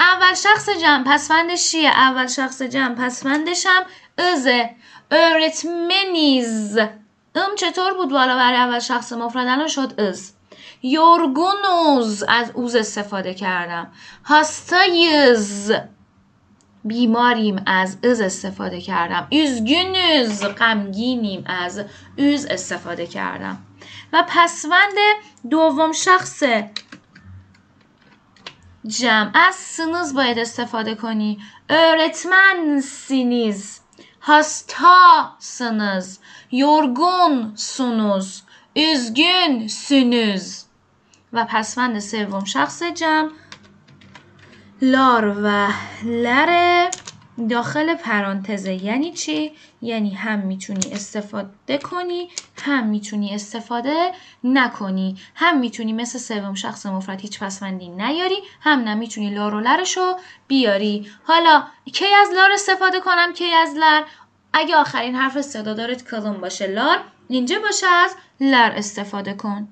اول 0.00 0.34
شخص 0.34 0.68
جمع 0.68 1.04
پسفندش 1.06 1.70
چیه 1.70 1.88
اول 1.88 2.26
شخص 2.26 2.62
جمع 2.62 2.94
پسفندش 2.94 3.66
هم 3.66 3.82
ازه 4.18 4.70
öğretmeniz. 5.10 6.78
ام 7.34 7.54
چطور 7.56 7.94
بود 7.94 8.10
بالا 8.10 8.36
برای 8.36 8.56
اول 8.56 8.78
شخص 8.78 9.12
مفرد 9.12 9.46
الان 9.46 9.68
شد 9.68 10.00
از؟ 10.00 10.32
یورگونوز. 10.82 12.24
از 12.28 12.50
اوز 12.54 12.76
استفاده 12.76 13.34
کردم. 13.34 13.92
هاستایز 14.24 15.72
بیماریم. 16.84 17.62
از 17.66 17.96
از 18.04 18.20
استفاده 18.20 18.80
کردم. 18.80 19.28
üzgünüz. 19.32 20.44
غمگینیم. 20.44 21.44
از 21.46 21.84
اوز 22.18 22.46
استفاده 22.46 23.06
کردم. 23.06 23.58
و 24.12 24.24
پسوند 24.28 24.96
دوم 25.50 25.92
شخص 25.92 26.42
جمع 28.86 29.30
از 29.34 29.54
سنوز 29.54 30.14
باید 30.14 30.38
استفاده 30.38 30.94
کنی. 30.94 31.38
öğretmensiniz 31.68 33.80
hastasınız 34.20 36.20
yorgunsunuz 36.52 38.42
üzgünsünüz 38.76 40.64
و 41.32 41.44
پسوند 41.44 41.98
سوم 41.98 42.44
شخص 42.44 42.82
جمع 42.82 43.30
لار 44.82 45.36
و 45.44 45.68
لره 46.04 46.90
داخل 47.50 47.94
پرانتزه. 47.94 48.84
یعنی 48.84 49.12
چی؟ 49.12 49.52
یعنی 49.82 50.14
هم 50.14 50.38
می‌تونی 50.38 50.92
استفاده 50.92 51.78
کنی 51.78 52.28
هم 52.64 52.86
می‌تونی 52.86 53.34
استفاده 53.34 54.12
نکنی. 54.44 55.16
هم 55.34 55.58
می‌تونی 55.58 55.92
مثل 55.92 56.18
سوم 56.18 56.54
شخص 56.54 56.86
مفرد 56.86 57.20
هیچ 57.20 57.38
پسوندی 57.38 57.88
نیاری 57.88 58.36
هم 58.60 58.78
نمی‌تونی 58.78 59.30
لار 59.30 59.54
و 59.54 59.60
لرشو 59.60 60.16
بیاری. 60.48 61.10
حالا 61.24 61.64
کی 61.92 62.06
از 62.22 62.28
لار 62.34 62.52
استفاده 62.52 63.00
کنم 63.00 63.32
کی 63.32 63.52
از 63.52 63.74
لر؟ 63.76 64.02
اگه 64.52 64.76
آخرین 64.76 65.14
حرف 65.14 65.40
صدا 65.40 65.74
دارد 65.74 66.10
کلم 66.10 66.40
باشه؟ 66.40 66.66
لار. 66.66 66.98
اینجا 67.28 67.58
باشه 67.58 67.86
از 67.86 68.14
لر 68.40 68.72
استفاده 68.76 69.34
کن. 69.34 69.68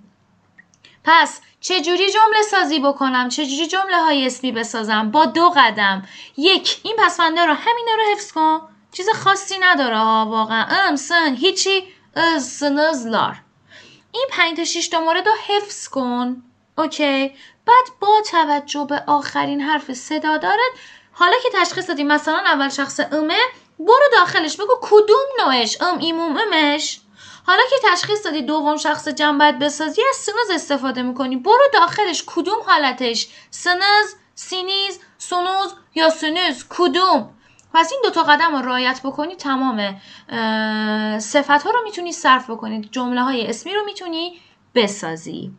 پس 1.06 1.40
چجوری 1.60 2.12
جمله 2.12 2.42
سازی 2.50 2.80
بکنم؟ 2.80 3.28
چجوری 3.28 3.66
جمله 3.66 4.02
های 4.02 4.26
اسمی 4.26 4.52
بسازم؟ 4.52 5.10
با 5.10 5.26
دو 5.26 5.52
قدم. 5.56 6.08
یک 6.36 6.80
این 6.82 6.96
پسفنده 6.98 7.44
رو 7.44 7.52
همینه 7.52 7.96
رو 7.96 8.12
حفظ 8.12 8.32
کن. 8.32 8.60
چیز 8.92 9.08
خاصی 9.08 9.58
نداره 9.58 9.98
ها 9.98 10.26
واقعا. 10.30 10.66
ام 10.70 10.96
سن 10.96 11.34
هیچی. 11.34 11.82
از 12.14 13.06
لار. 13.06 13.36
این 14.12 14.26
پنج 14.30 14.56
تا 14.56 14.64
شیش 14.64 14.88
تا 14.88 15.00
مورد 15.00 15.26
رو 15.28 15.34
حفظ 15.46 15.88
کن. 15.88 16.42
اوکی. 16.78 17.28
بعد 17.66 17.84
با 18.00 18.22
توجه 18.30 18.86
به 18.88 19.02
آخرین 19.06 19.60
حرف 19.60 19.92
صدادار. 19.92 20.72
حالا 21.12 21.36
که 21.42 21.48
تشخیص 21.54 21.88
دادی 21.88 22.04
مثلا 22.04 22.38
اول 22.38 22.68
شخص 22.68 23.00
ım 23.12 23.30
ه 23.30 23.38
برو 23.78 24.08
داخلش. 24.12 24.56
بگو 24.56 24.78
کدوم 24.82 25.26
نوعش؟ 25.38 25.82
ım 25.82 25.98
im 25.98 26.36
um 26.36 26.55
üm 26.55 26.73
ش. 26.73 27.00
حالا 27.46 27.62
که 27.70 27.76
تشخیص 27.92 28.24
دادی 28.24 28.42
دوم 28.42 28.76
شخص 28.76 29.08
جمع 29.08 29.38
باید 29.38 29.58
بسازی 29.58 30.02
از 30.10 30.16
sınız 30.16 30.50
استفاده 30.54 31.02
می‌کنی. 31.02 31.36
برو 31.36 31.62
داخلش. 31.72 32.24
کدوم 32.26 32.58
حالتش؟ 32.66 33.28
sınız 33.50 34.14
siniz 34.34 35.00
sunuz 35.18 35.74
یا 35.94 36.10
sünüz؟ 36.10 36.64
کدوم؟ 36.68 37.30
پس 37.74 37.92
این 37.92 38.00
دوتا 38.04 38.22
قدم 38.22 38.56
رو 38.56 38.68
رعایت 38.68 39.00
بکنی 39.04 39.36
تمام 39.36 40.00
صفت 41.18 41.62
ها 41.62 41.70
رو 41.70 41.82
می‌تونی 41.84 42.12
صرف 42.12 42.50
بکنی. 42.50 42.80
جمله 42.80 43.22
های 43.22 43.46
اسمی 43.46 43.74
رو 43.74 43.84
می‌تونی 43.84 44.40
بسازی. 44.74 45.52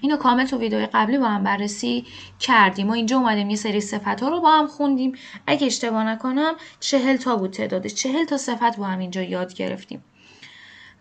اینو 0.00 0.16
کامل 0.16 0.46
تو 0.46 0.58
ویدیو 0.58 0.88
قبلی 0.94 1.18
با 1.18 1.26
هم 1.26 1.44
بررسی 1.44 2.06
کردیم. 2.40 2.88
و 2.88 2.92
اینجا 2.92 3.16
اومدیم 3.16 3.50
یه 3.50 3.56
سری 3.56 3.80
صفت 3.80 4.22
ها 4.22 4.28
رو 4.28 4.40
با 4.40 4.50
هم 4.50 4.66
خوندیم. 4.66 5.18
اگه 5.46 5.66
اشتباه 5.66 6.04
نکنم 6.04 6.54
چهل 6.80 7.16
تا 7.16 7.36
بود 7.36 7.50
تعدادش. 7.50 7.94
چهل 7.94 8.24
تا 8.24 8.36
صفت 8.36 8.76
با 8.76 8.84
هم 8.84 8.98
اینجا 8.98 9.22
یاد 9.22 9.54
گرفتیم. 9.54 10.04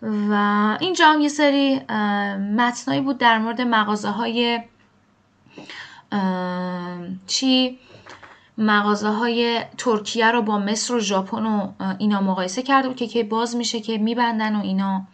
و 0.02 0.34
اینجا 0.80 1.08
هم 1.08 1.22
یه 1.22 1.30
سری 1.30 1.80
متنایی 2.56 3.02
بود 3.02 3.18
در 3.18 3.40
مورد 3.40 3.62
مغازه 3.62 4.10
های 4.10 4.62
چی؟ 7.28 7.80
مغازه 8.58 9.10
های 9.10 9.62
ترکیه 9.78 10.32
رو 10.32 10.42
با 10.42 10.60
مصر 10.60 10.96
و 10.96 11.00
ژاپن 11.00 11.46
و 11.46 11.72
اینا 12.00 12.22
مقایسه 12.22 12.62
کرده 12.62 12.88
بود 12.88 12.98
که 12.98 13.08
که 13.08 13.24
باز 13.24 13.56
میشه 13.56 13.80
که 13.80 13.98
میبندن 13.98 14.56
و 14.56 14.62
اینا. 14.62 15.08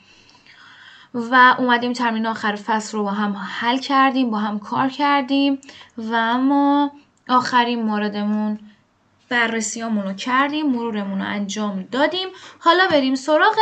و 1.13 1.55
اومدیم 1.57 1.93
ترمین 1.93 2.25
آخر 2.25 2.55
فصل 2.55 2.97
رو 2.97 3.03
با 3.03 3.11
هم 3.11 3.35
حل 3.59 3.77
کردیم 3.77 4.29
با 4.29 4.37
هم 4.37 4.59
کار 4.59 4.89
کردیم 4.89 5.59
و 5.97 6.13
اما 6.15 6.91
آخرین 7.29 7.83
موردمون 7.83 8.59
بررسیامون 9.29 10.03
رو 10.03 10.13
کردیم 10.13 10.71
مرورمون 10.71 11.21
رو 11.21 11.27
انجام 11.27 11.87
دادیم. 11.91 12.27
حالا 12.59 12.87
بریم 12.87 13.15
سراغ 13.15 13.55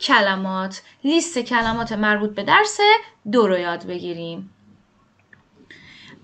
کلمات 0.00 0.82
لیست 1.04 1.38
کلمات 1.38 1.92
مربوط 1.92 2.30
به 2.34 2.42
درس 2.42 2.78
دو 3.32 3.46
رو 3.46 3.58
یاد 3.58 3.86
بگیریم. 3.86 4.54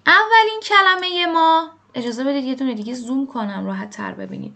اولین 0.06 0.60
کلمه 0.62 1.26
ما 1.26 1.70
اجازه 1.94 2.24
بدید 2.24 2.44
یه 2.44 2.54
دونه 2.54 2.74
دیگه 2.74 2.94
زوم 2.94 3.26
کنم 3.26 3.66
راحت 3.66 3.90
تر 3.90 4.12
ببینید 4.12 4.54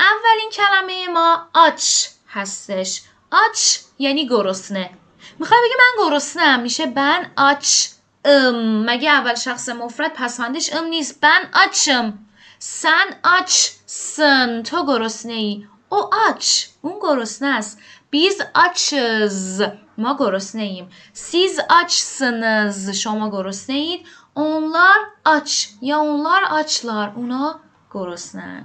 اولین 0.00 0.50
کلمه 0.52 1.08
ما 1.08 1.48
آچ 1.54 2.06
هستش. 2.28 3.02
آچ 3.30 3.78
یعنی 3.98 4.28
گرسنه. 4.28 4.90
می‌خوای 5.38 5.60
بگی 5.60 5.74
من 5.78 6.10
گرسنه 6.10 6.56
میشه 6.56 6.86
ben 6.86 7.30
açım. 7.36 8.90
مگه 8.90 9.10
اول 9.10 9.34
شخص 9.34 9.68
مفرد 9.68 10.12
پسوندش 10.14 10.72
ım 10.72 10.84
نیست؟ 10.84 11.20
Ben 11.20 11.50
açım. 11.54 12.18
Sen 12.58 13.20
açsın. 13.24 14.62
تو 14.62 14.86
گرسنه 14.86 15.32
ای 15.32 15.66
او 15.88 15.98
آچ. 16.28 16.64
اون 16.82 16.98
گرسنه 17.02 17.48
است. 17.48 17.78
Biz 18.14 18.38
açız 18.66 19.62
ما 19.98 20.16
گرسنه 20.20 20.62
ایم 20.62 20.86
siz 21.12 21.60
açsınız 21.88 22.90
شما 22.90 23.26
گرسنه 23.30 23.76
اید 23.76 24.06
onlar 24.34 25.00
aç 25.24 25.66
یا 25.82 25.98
onlar 25.98 26.42
açlar 26.44 27.08
اونا 27.16 27.60
گرسنه 27.94 28.64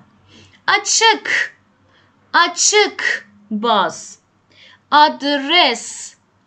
آچک 0.75 1.27
آچک 2.43 2.99
باز 3.63 4.17
آدرس 4.91 5.85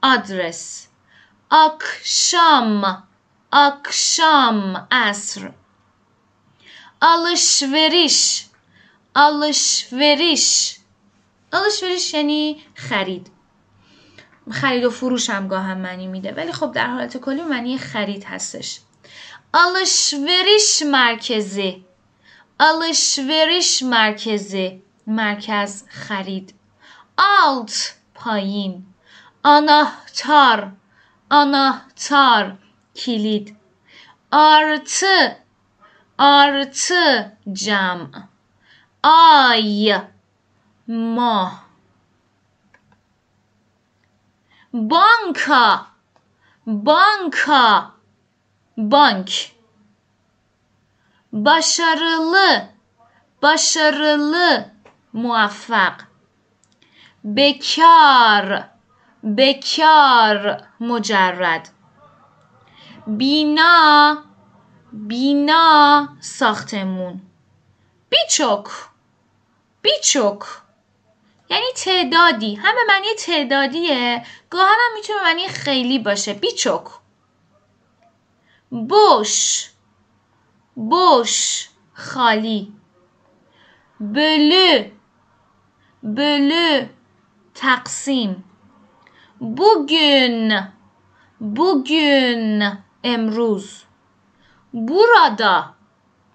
آدرس 0.03 0.63
akşam. 1.53 3.03
Akşam. 3.53 4.87
Asr. 4.91 5.51
Alışveriş. 7.01 8.47
Alışveriş. 9.15 10.82
Alışveriş 11.53 12.15
یعنی 12.15 12.63
خرید. 12.75 13.27
خرید 14.51 14.85
و 14.85 14.91
فروش 14.91 15.31
هم 15.31 15.49
گاهم 15.49 15.79
معنی 15.79 16.07
میده. 16.07 16.33
ولی 16.33 16.53
خب 16.53 16.73
در 16.73 16.87
حالت 16.87 17.17
کلی 17.17 17.43
معنی 17.43 17.79
خرید 17.79 18.25
هستش. 18.25 18.81
alışveriş 19.55 20.83
مرکزی 20.83 21.85
alışveriş 22.61 23.83
مرکزی 23.83 24.83
مرکز 25.07 25.85
خرید. 25.89 26.55
alt 27.19 27.73
پایین. 28.15 28.87
anahtar 29.45 30.69
anahtar 31.31 32.53
kilit 32.95 33.55
artı 34.31 35.37
artı 36.19 37.37
cam 37.53 38.13
ay 39.03 40.03
ما 40.93 41.53
بانکا. 44.73 45.87
بانکا. 46.67 47.93
بانک. 48.77 49.53
باشرلی 51.33 52.69
باشرلی 53.41 54.65
موفق. 55.15 55.95
بکار. 57.37 58.65
بکار. 59.37 60.63
مجرد. 60.81 61.69
بینا. 63.07 64.19
بینا 64.93 66.09
ساختمون. 66.21 67.21
بیچوک 68.11 68.67
بیچوک 69.83 70.62
یعنی 71.53 71.67
تعدادی. 71.77 72.55
هم 72.55 72.75
به 72.75 72.81
معنی 72.89 73.15
تعدادیه. 73.19 74.25
گاهن 74.51 74.93
می‌تونه 74.95 75.23
معنی 75.23 75.49
خیلی 75.49 75.99
باشه. 75.99 76.35
بیچوک. 76.35 76.85
بوش 78.71 79.69
بوش 80.75 81.69
خالی. 81.95 82.73
بلو 84.01 84.85
بلو 86.03 86.87
تقسیم. 87.55 88.45
bugün 89.41 90.39
bugün 91.41 92.63
امروز. 93.05 93.85
burada 94.73 95.75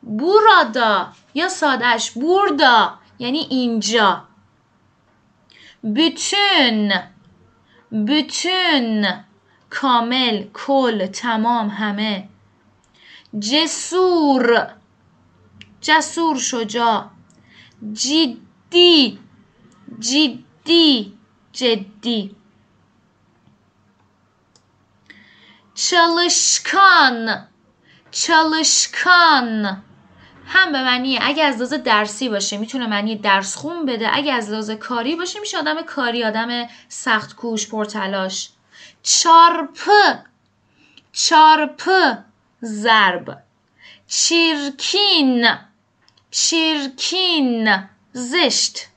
burada 0.03 1.13
یا 1.33 1.49
سادش. 1.49 2.11
burada 2.15 2.99
یعنی 3.19 3.39
اینجا. 3.49 4.27
Bütün 5.83 6.91
bütün 7.91 9.05
کامل 9.69 10.43
کل 10.53 11.05
تمام 11.05 11.67
همه. 11.69 12.29
جسور 13.39 14.67
جسور 15.81 16.39
شجاع. 16.39 17.09
جدی 17.93 19.19
جدی 19.99 21.13
جدی. 21.53 22.35
çalışkan 25.77 27.47
çalışkan 28.11 29.83
هم 30.47 30.71
به 30.71 30.83
معنی 30.83 31.19
اگه 31.21 31.43
از 31.43 31.55
لحاظ 31.55 31.73
درسی 31.73 32.29
باشه 32.29 32.57
می‌تونه 32.57 32.87
معنی 32.87 33.15
درس 33.15 33.55
خون 33.55 33.85
بده. 33.85 34.09
اگه 34.13 34.33
از 34.33 34.49
لحاظ 34.49 34.71
کاری 34.71 35.15
باشه 35.15 35.39
میشه 35.39 35.57
آدم 35.57 35.81
کاری 35.81 36.23
آدم 36.23 36.67
سخت 36.89 37.35
کوش 37.35 37.67
پرتلاش. 37.67 38.49
چارپ. 39.03 39.89
چارپ. 41.11 41.89
ضرب. 42.63 43.37
چیرکین. 44.07 45.47
چیرکین. 46.31 47.83
زشت. 48.13 48.87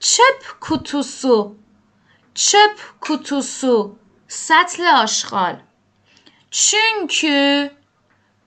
چپ 0.00 0.42
kutusu 0.60 1.54
çöp 2.34 2.76
kutusu 3.00 3.96
سطل 4.28 4.84
آشغال. 4.84 5.56
çünkü 6.50 7.70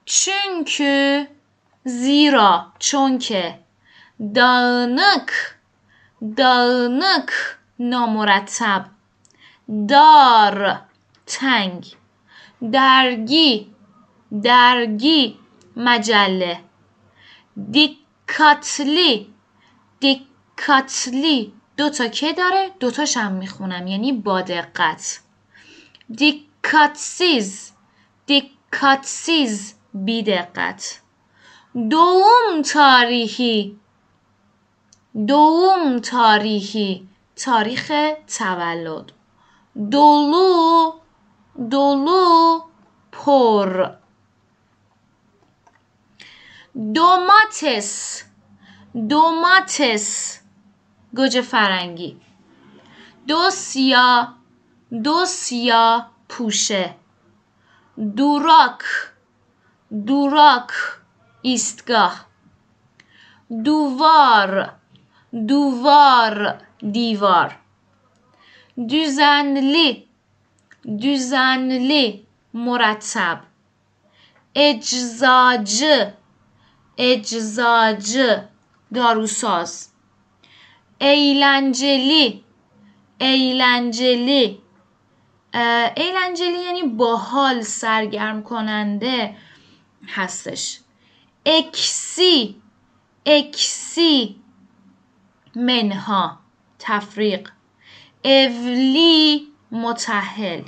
çünkü 0.06 1.26
zira 1.84 2.72
چون 2.78 3.18
که 3.18 3.58
dağınık 4.34 5.30
dağınık 6.36 7.30
نامرتب 7.92 8.84
دار 9.88 10.56
تنگ 11.26 11.82
درگی 12.72 13.50
درگی 14.42 15.22
مجله 15.76 16.54
دیکاتلی 17.74 19.32
دیکاتلی. 20.02 21.52
دوتا 21.76 22.08
که 22.08 22.32
داره؟ 22.32 22.70
دوتاش 22.80 23.16
هم 23.16 23.32
می‌خونم 23.32 23.86
یعنی 23.86 24.12
با 24.12 24.40
دقت. 24.40 25.20
دیکاتسیز 26.16 27.72
دیکاتسیز 28.26 29.74
بی 29.94 30.22
دقت. 30.22 31.01
دوم 31.74 32.62
تاریخی. 32.72 33.78
دوم 35.28 35.98
تاریخی. 35.98 37.08
تاریخ 37.36 37.92
تولد. 38.38 39.12
دولو 39.90 40.92
دولو 41.70 42.60
پر. 43.12 43.90
دوماتس. 46.94 48.22
دوماتس. 49.08 50.38
گوجه 51.16 51.40
فرنگی. 51.40 52.20
دوسیا 53.28 54.28
دوسیا 55.04 56.06
پوشه. 56.28 56.94
دوراک. 58.16 58.82
دوراک. 60.06 61.01
ایستگاه. 61.42 62.14
دووار 63.64 64.52
دووار 65.48 66.36
دیوار. 66.94 67.50
düzenli 68.88 70.06
düzenli 71.02 72.22
مرتب. 72.54 73.38
eczacı 74.54 76.14
eczacı 76.98 78.48
داروساز. 78.94 79.92
eğlenceli 81.00 82.42
eğlenceli 83.20 84.60
eğlenceli 85.96 86.58
یعنی 86.66 86.82
باحال 87.00 87.62
سرگرم 87.62 88.42
کننده 88.42 89.36
هستش. 90.08 90.81
اکسی 91.46 92.62
اکسی. 93.26 94.36
منها. 95.56 96.38
تفریق. 96.78 97.50
اولی 98.24 99.48
متحل. 99.70 100.62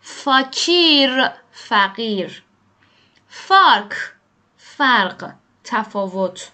فاکیر 0.00 1.30
فقیر. 1.52 2.42
فارک 3.28 3.92
فرق 4.56 5.32
تفاوت. 5.64 6.50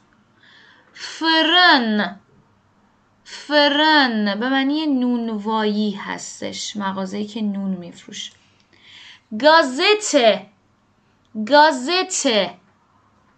فرن 0.92 2.20
فرن. 3.24 4.40
به 4.40 4.48
معنی 4.48 4.86
نونوایی 4.86 5.90
هستش. 5.90 6.76
مغازه‌ای 6.76 7.26
که 7.26 7.42
نون 7.42 7.70
میفروش 7.70 8.32
گازته. 9.40 10.46
گازته. 11.46 12.54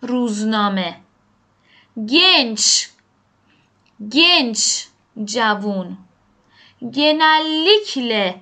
روزنامه. 0.03 0.97
گنچ 1.97 2.87
گنچ 4.15 4.85
جوون. 5.25 5.99
گنلیکله 6.97 8.41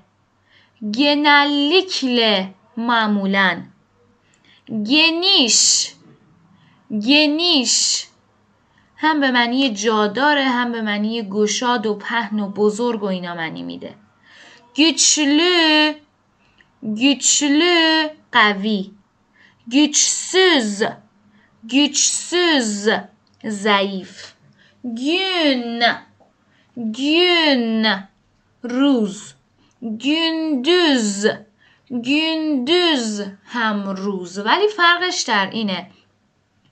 گنلیکله 0.98 2.54
معمولا. 2.76 3.62
گنیش. 4.68 5.90
گنیش. 6.90 8.06
هم 8.96 9.20
به 9.20 9.30
معنی 9.30 9.70
جاداره 9.70 10.44
هم 10.44 10.72
به 10.72 10.82
معنی 10.82 11.22
گشاد 11.22 11.86
و 11.86 11.94
پهن 11.94 12.40
و 12.40 12.48
بزرگ 12.48 13.02
و 13.02 13.06
اینا 13.06 13.34
معنی 13.34 13.62
میده. 13.62 13.94
گچلو. 14.76 15.92
گچلو 16.82 18.08
قوی. 18.32 18.90
گچسوز. 19.72 20.82
گچسوز 21.70 22.88
ضعیف 23.46 24.32
گون 24.82 25.82
گون 26.76 28.04
روز 28.62 29.34
گندوز 29.82 31.26
گندوز 31.90 33.22
هم 33.44 33.88
روز 33.88 34.38
ولی 34.38 34.68
فرقش 34.76 35.22
در 35.22 35.50
اینه 35.52 35.90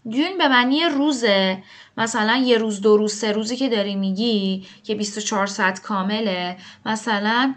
گون 0.04 0.38
به 0.38 0.48
معنی 0.48 0.84
روزه 0.84 1.62
مثلا 1.96 2.36
یه 2.36 2.58
روز 2.58 2.80
دو 2.80 2.96
روز 2.96 3.14
سه 3.14 3.32
روزی 3.32 3.56
که 3.56 3.68
داری 3.68 3.94
میگی 3.94 4.66
که 4.84 4.94
24 4.94 5.46
ساعت 5.46 5.82
کامله 5.82 6.56
مثلا 6.86 7.54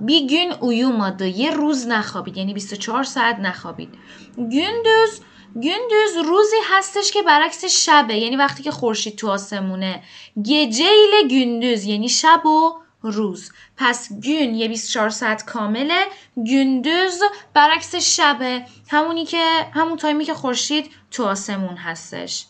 بی 0.00 0.26
گون 0.26 0.52
اویوماده 0.60 1.28
یه 1.28 1.50
روز 1.50 1.86
نخوابید 1.86 2.36
یعنی 2.36 2.54
24 2.54 3.04
ساعت 3.04 3.38
نخوابید 3.38 3.94
گندوز 4.36 5.20
گندوز 5.54 6.26
روزی 6.26 6.56
هستش 6.70 7.12
که 7.12 7.22
برعکس 7.22 7.64
شبه 7.64 8.14
یعنی 8.16 8.36
وقتی 8.36 8.62
که 8.62 8.70
خورشید 8.70 9.16
تو 9.16 9.28
آسمونه. 9.28 10.02
گجیل 10.36 11.28
گندوز 11.30 11.84
یعنی 11.84 12.08
شب 12.08 12.46
و 12.46 12.82
روز. 13.02 13.52
پس 13.76 14.12
گون 14.12 14.54
یه 14.54 14.68
24 14.68 15.10
ساعت 15.10 15.44
کامله. 15.44 16.06
گندوز 16.36 17.22
برعکس 17.54 17.94
شبه 17.94 18.66
همونی 18.90 19.24
که 19.24 19.66
همون 19.74 19.96
تایمی 19.96 20.24
که 20.24 20.34
خورشید 20.34 20.90
تو 21.10 21.24
آسمون 21.24 21.76
هستش. 21.76 22.46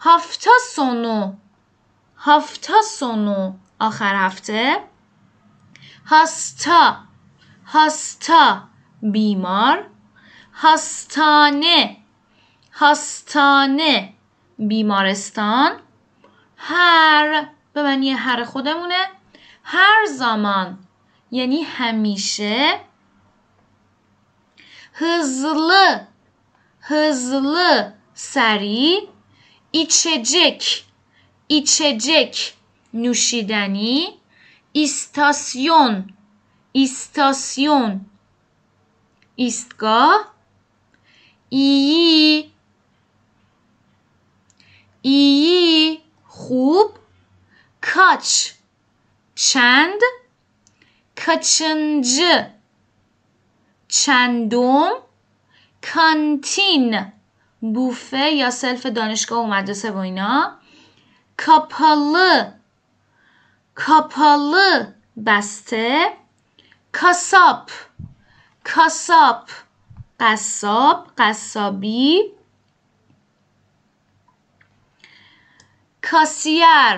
هفته 0.00 0.50
سونو. 0.74 1.32
هفته 2.18 2.82
سونو. 2.82 3.52
آخر 3.80 4.14
هفته. 4.14 4.76
هستا. 6.06 6.96
هستا 7.66 8.62
بیمار. 9.02 9.86
هستانه. 10.54 12.01
هستانه 12.82 14.12
بیمارستان 14.58 15.80
هر 16.56 17.48
به 17.72 17.82
معنی 17.82 18.10
هر 18.10 18.44
خودمونه 18.44 19.08
هر 19.64 20.06
زمان 20.06 20.78
یعنی 21.30 21.62
همیشه 21.62 22.80
هزل 24.94 25.70
هزل 26.80 27.82
سری 28.14 29.08
ایچجک 29.70 30.84
ایچجک 31.46 32.52
نوشیدنی 32.94 34.08
ایستاسیون 34.72 36.14
ایستاسیون 36.72 38.06
ایستگاه 39.36 40.32
ای 41.48 42.50
ای 45.02 46.00
خوب 46.24 46.90
کاچ 47.80 48.50
چند 49.34 50.00
کچنج 51.26 52.20
چندم 53.88 54.92
kantin 55.94 57.12
بوفه 57.60 58.30
یا 58.30 58.50
سلف 58.50 58.86
دانشگاه 58.86 59.44
و 59.44 59.46
مدرسه 59.46 59.90
و 59.90 59.96
اینا 59.96 60.52
kapalı 61.36 62.54
kapalı 63.74 64.94
بسته 65.26 66.12
kasap 66.92 67.70
kasap 68.64 69.50
قصاب 70.20 71.06
قصابی 71.18 72.32
kasiyer. 76.10 76.96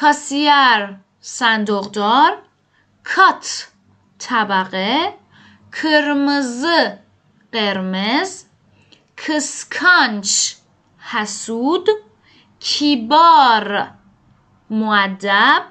kasiyer. 0.00 0.96
صندوقدار. 1.20 2.32
کات. 3.04 3.68
طبقه. 4.18 5.14
کرمزه 5.72 6.98
قرمز. 7.52 8.44
کسکانچ. 9.16 10.54
حسود. 11.12 11.88
کیبار. 12.60 13.88
معدب 14.70 15.62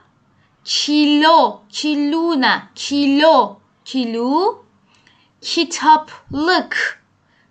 کیلو. 0.64 1.60
کیلو 1.70 2.36
نه 2.36 2.70
کیلو. 2.76 3.56
کیلو. 3.84 4.56
کتابلک. 5.42 6.74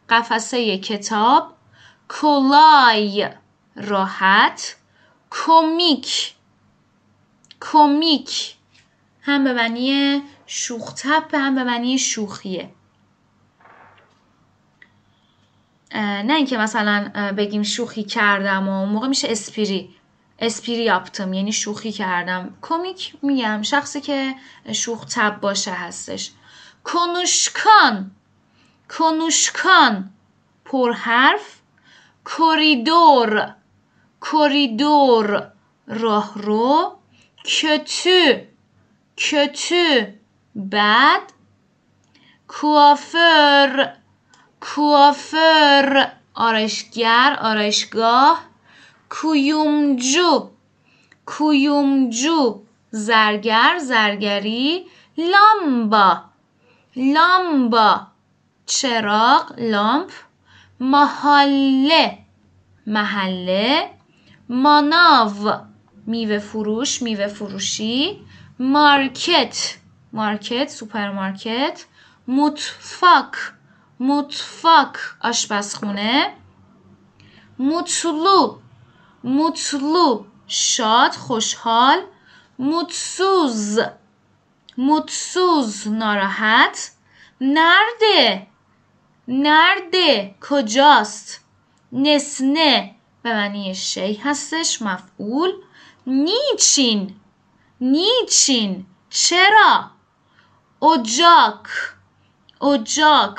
قفسه 0.08 0.78
کتاب. 0.78 1.54
کلای. 2.08 3.43
راحت. 3.76 4.76
کمیک 5.30 6.34
کمیک 7.60 8.54
هم 9.22 9.44
به 9.44 9.52
معنی 9.52 10.22
شوخ 10.46 11.06
هم 11.06 11.54
به 11.54 11.64
معنی 11.64 11.98
شوخیه. 11.98 12.70
نه 15.94 16.34
اینکه 16.34 16.58
مثلا 16.58 17.10
بگیم 17.36 17.62
شوخی 17.62 18.04
کردم 18.04 18.68
و 18.68 18.80
اون 18.80 18.88
موقع 18.88 19.08
میشه 19.08 19.28
اسپیری 19.30 19.94
اسپیری 20.38 20.82
یاپتم 20.82 21.32
یعنی 21.32 21.52
شوخی 21.52 21.92
کردم. 21.92 22.56
کمیک 22.62 23.14
میگم 23.22 23.62
شخصی 23.62 24.00
که 24.00 24.34
شوخ 24.72 25.04
تب 25.04 25.40
باشه 25.40 25.72
هستش. 25.72 26.30
کنوشکان. 26.84 28.10
کنوشکان. 28.98 30.10
پر 30.64 30.92
حرف 30.92 31.60
کریدور 32.24 33.54
کریدور 34.30 35.42
راه 35.88 36.32
رو 36.36 36.96
کتو 37.44 38.40
کتو 39.16 40.06
بد 40.72 41.22
کوافر 42.48 43.92
کوافر 44.60 46.12
آرایشگر 46.34 47.36
آرایشگاه 47.40 48.40
کویومجو 49.10 50.50
کویومجو 51.26 52.60
زرگر 52.90 53.78
زرگری 53.78 54.86
لامبا 55.18 56.22
lamba 56.96 58.06
چراغ 58.66 59.52
لامپ 59.58 60.10
mahalle 60.80 62.18
محله 62.86 63.93
manav 64.48 65.60
میوه 66.06 66.38
فروش 66.38 67.02
میوه 67.02 67.26
فروشی 67.26 68.20
market 68.58 69.76
market 70.12 70.68
سوپرمارکت 70.68 71.84
mutfak 72.28 73.34
mutfak 74.00 74.96
آشپزخونه 75.20 76.34
mutlu 77.58 78.58
mutlu 79.24 80.24
شاد 80.46 81.12
خوشحال 81.14 81.98
متسوز 82.58 83.80
متسوز 84.78 85.88
ناراحت 85.88 86.90
نرده 87.40 88.46
نرده 89.28 90.34
کجاست 90.48 91.44
نسنه 91.92 92.94
به 93.24 93.32
معنی 93.32 93.74
شی 93.74 94.14
هستش 94.14 94.82
مفعول. 94.82 95.52
نیچین. 96.06 97.16
نیچین. 97.80 98.86
چرا؟ 99.10 99.90
اجاک 100.82 101.66
اجاک 102.62 103.38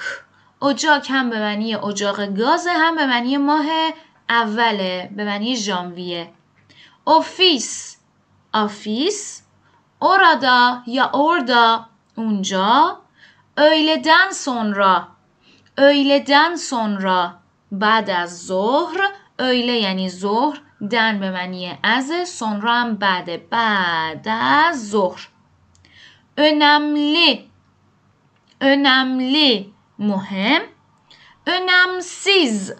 اجاک 0.62 1.08
هم 1.10 1.30
به 1.30 1.40
معنی 1.40 1.76
اجاق 1.76 2.26
گازه 2.26 2.72
هم 2.72 2.96
به 2.96 3.06
معنی 3.06 3.38
ماه 3.38 3.66
اوله 4.30 5.10
به 5.16 5.26
معنی 5.26 5.56
ژانویه. 5.56 6.34
اوفیس 7.06 7.98
آفیس. 8.54 9.44
اورادا 10.00 10.84
یا 10.88 11.06
اوردا. 11.14 11.86
اونجا. 12.16 13.00
öğleden 13.58 14.32
sonra 14.32 15.08
öğleden 15.78 16.56
sonra 16.56 17.46
بعد 17.72 18.10
از 18.10 18.46
ظهر 18.46 19.00
öğle 19.40 19.72
یعنی 19.72 20.10
ظهر 20.10 20.62
دن 20.92 21.20
به 21.20 21.32
معنی 21.32 21.78
از 21.84 22.12
sonra 22.28 22.74
هم 22.82 22.96
بعد 22.96 23.50
بعد 23.50 24.28
از 24.28 24.90
ظهر. 24.90 25.30
önemli 26.38 27.50
önemli 28.62 29.74
مهم. 30.00 30.62
önemsiz 31.48 32.74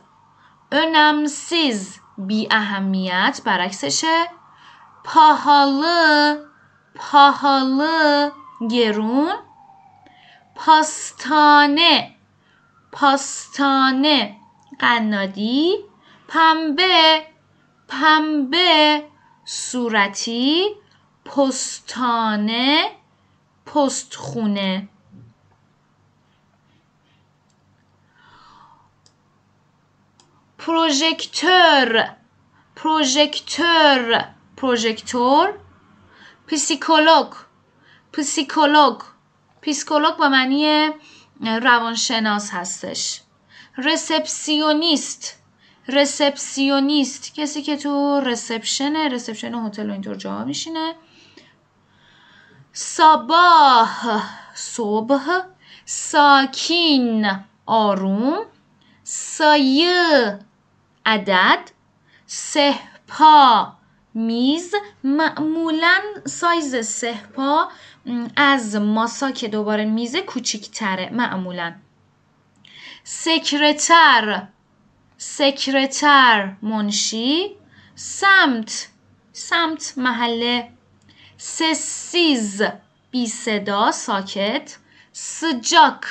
önemsiz 0.72 2.00
بی 2.18 2.48
اهمیت 2.52 3.42
برعکسشه 3.46 4.28
pahalı 5.04 6.46
pahalı 6.96 8.32
گرون. 8.72 9.34
پاستانه. 10.56 12.16
پاستانه. 12.92 14.36
قنادی. 14.80 15.76
پنبه 16.28 17.24
پنبه 17.88 19.04
صورتی 19.46 20.76
پستانه 21.26 22.92
پستخونه. 23.66 24.88
projektör 30.58 32.10
projektör 32.76 34.26
پروژکتور 34.58 35.54
psikolog 36.48 37.34
psikolog. 38.14 39.02
psikolog 39.62 40.18
به 40.18 40.28
معنی 40.28 40.90
روانشناس 41.42 42.50
هستش. 42.52 43.22
resepsiyonist. 43.78 45.45
resepsiyonist 45.88 47.34
کسی 47.34 47.62
که 47.62 47.78
تو 47.78 48.20
reception 48.20 48.96
reception 48.96 49.54
هتل 49.54 49.90
و 49.90 49.92
اینطور 49.92 50.16
جا 50.16 50.46
میشینه. 50.46 50.96
sabah 52.74 54.24
صبح 54.54 55.42
sakin 55.86 57.32
آروم 57.66 58.46
sayı 59.04 60.40
عدد 61.06 61.60
sehpa 62.28 63.74
میز. 64.14 64.76
معمولا 65.04 66.02
سایز 66.26 66.88
sehpa 66.88 67.70
از 68.36 68.76
masa 68.76 69.32
که 69.32 69.48
دوباره 69.48 69.86
میز 69.86 70.16
کوچیکتره 70.16 71.10
معمولا. 71.10 71.76
sekreter 73.04 74.48
sekreter 75.18 76.56
منشی 76.62 77.56
semt 77.96 78.88
semt 79.34 79.94
محله 79.98 80.70
sessiz 81.38 82.62
بی 83.12 83.28
صدا 83.28 83.92
ساکت 83.92 84.78
sıcak 85.12 86.02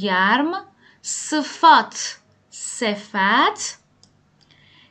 گرم 0.00 0.64
sıfat 1.02 2.16
صفت 2.50 3.78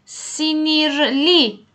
sinirli 0.06 1.66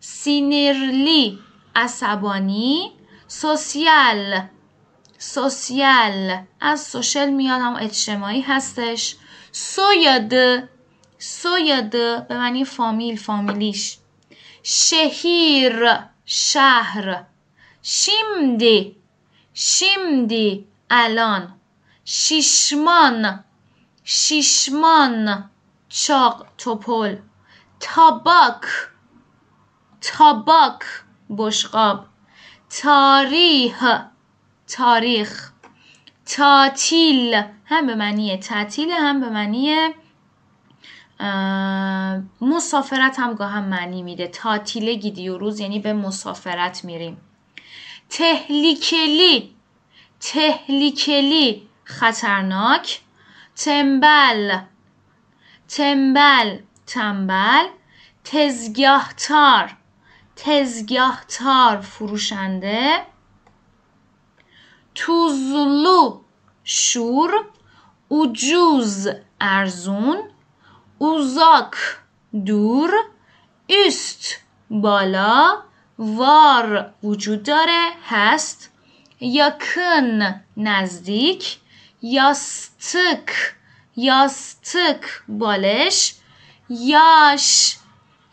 sinirli 0.00 1.38
عصبانی 1.76 2.92
sosyal 3.28 4.40
sosyal 5.18 6.38
از 6.60 6.86
social 6.86 7.30
میاد 7.30 7.60
هم 7.60 7.76
اجتماعی 7.76 8.40
هستش 8.40 9.16
سوید 11.22 11.90
سوید 11.90 11.90
به 12.28 12.34
معنی 12.38 12.64
فامیل 12.64 13.16
فامیلیش. 13.16 13.98
شهیر 14.62 15.98
شهر. 16.24 17.24
شیمدی 17.82 18.96
شیمدی 19.54 20.66
الان. 20.90 21.54
شیشمان 22.04 23.44
شیشمان. 24.04 25.50
چاق 25.88 26.46
توپل. 26.58 27.16
تاباک 27.80 28.62
تاباک 30.00 30.82
بشقاب. 31.38 32.06
تاریخ 32.82 33.84
تاریخ. 34.68 35.52
تاتیل 36.26 37.42
هم 37.64 37.86
به 37.86 37.94
معنی 37.94 38.36
تعطیل 38.36 38.90
هم 38.90 39.20
به 39.20 39.28
معنی 39.28 39.94
مسافرت 42.40 43.18
هم 43.18 43.34
گاه 43.34 43.50
هم 43.50 43.64
معنی 43.64 44.02
میده. 44.02 44.28
و 45.28 45.38
روز 45.38 45.60
یعنی 45.60 45.78
به 45.78 45.92
مسافرت 45.92 46.84
میریم. 46.84 47.20
تهلیکلی 48.08 49.54
تهلیکلی 50.20 51.68
خطرناک. 51.84 53.00
تنبل 53.56 54.58
تنبل 55.68 56.58
تنبل. 56.86 57.66
تزگاهتار 58.24 59.76
تزگاهتار 60.36 61.80
فروشنده. 61.80 63.06
توزلو 64.94 66.20
شور. 66.64 67.30
اوجوز 68.08 69.08
ارزون. 69.40 70.22
اوزاک 70.99 71.75
دور 72.45 72.91
است 73.69 74.35
بالا 74.69 75.57
وار 75.99 76.93
وجود 77.03 77.43
داره 77.43 77.89
هست 78.09 78.71
یکن 79.19 80.41
نزدیک 80.57 81.57
یاستک 82.01 83.55
یاستک 83.97 85.03
بالش 85.27 86.15
یاش 86.69 87.77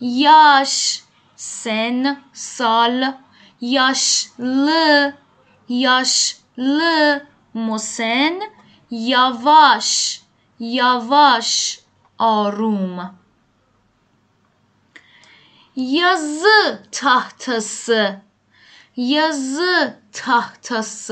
یاش 0.00 1.02
سن 1.36 2.16
سال 2.32 3.12
یاشل 3.60 5.10
یاشل 5.68 7.18
مسن 7.54 8.38
یاواش 8.90 10.20
یاواش 10.60 11.78
آروم. 12.17 13.19
یز 15.75 16.43
تحتس 16.91 17.89
یز 18.97 19.59
تحتس 20.13 21.11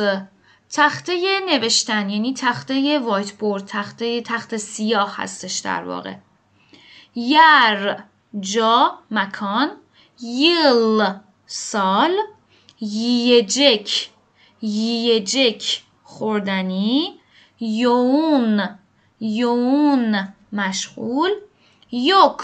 تخته 0.74 1.40
نوشتن 1.50 2.10
یعنی 2.10 2.34
تخته 2.34 3.00
وایت 3.00 3.32
بورد 3.32 3.66
تخته 3.66 4.22
تخت 4.22 4.58
سیاه 4.58 5.16
هستش 5.18 5.60
در 5.60 5.84
واقع. 5.84 6.14
یر 7.16 8.04
جا 8.40 9.00
مکان. 9.12 9.72
یل 10.22 11.14
سال. 11.46 12.18
یجک 12.82 14.10
یجک 14.62 15.82
خوردنی. 16.04 17.20
یون 17.60 18.70
یون. 19.20 20.35
مشغول. 20.56 21.32
یوک 21.92 22.42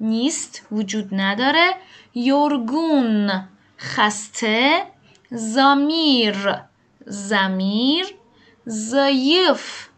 نیست 0.00 0.66
وجود 0.72 1.08
نداره. 1.12 1.70
یورگون 2.14 3.48
خسته. 3.78 4.86
زامیر 5.30 6.54
زمیر. 7.06 8.06
ضعیف 8.68 9.88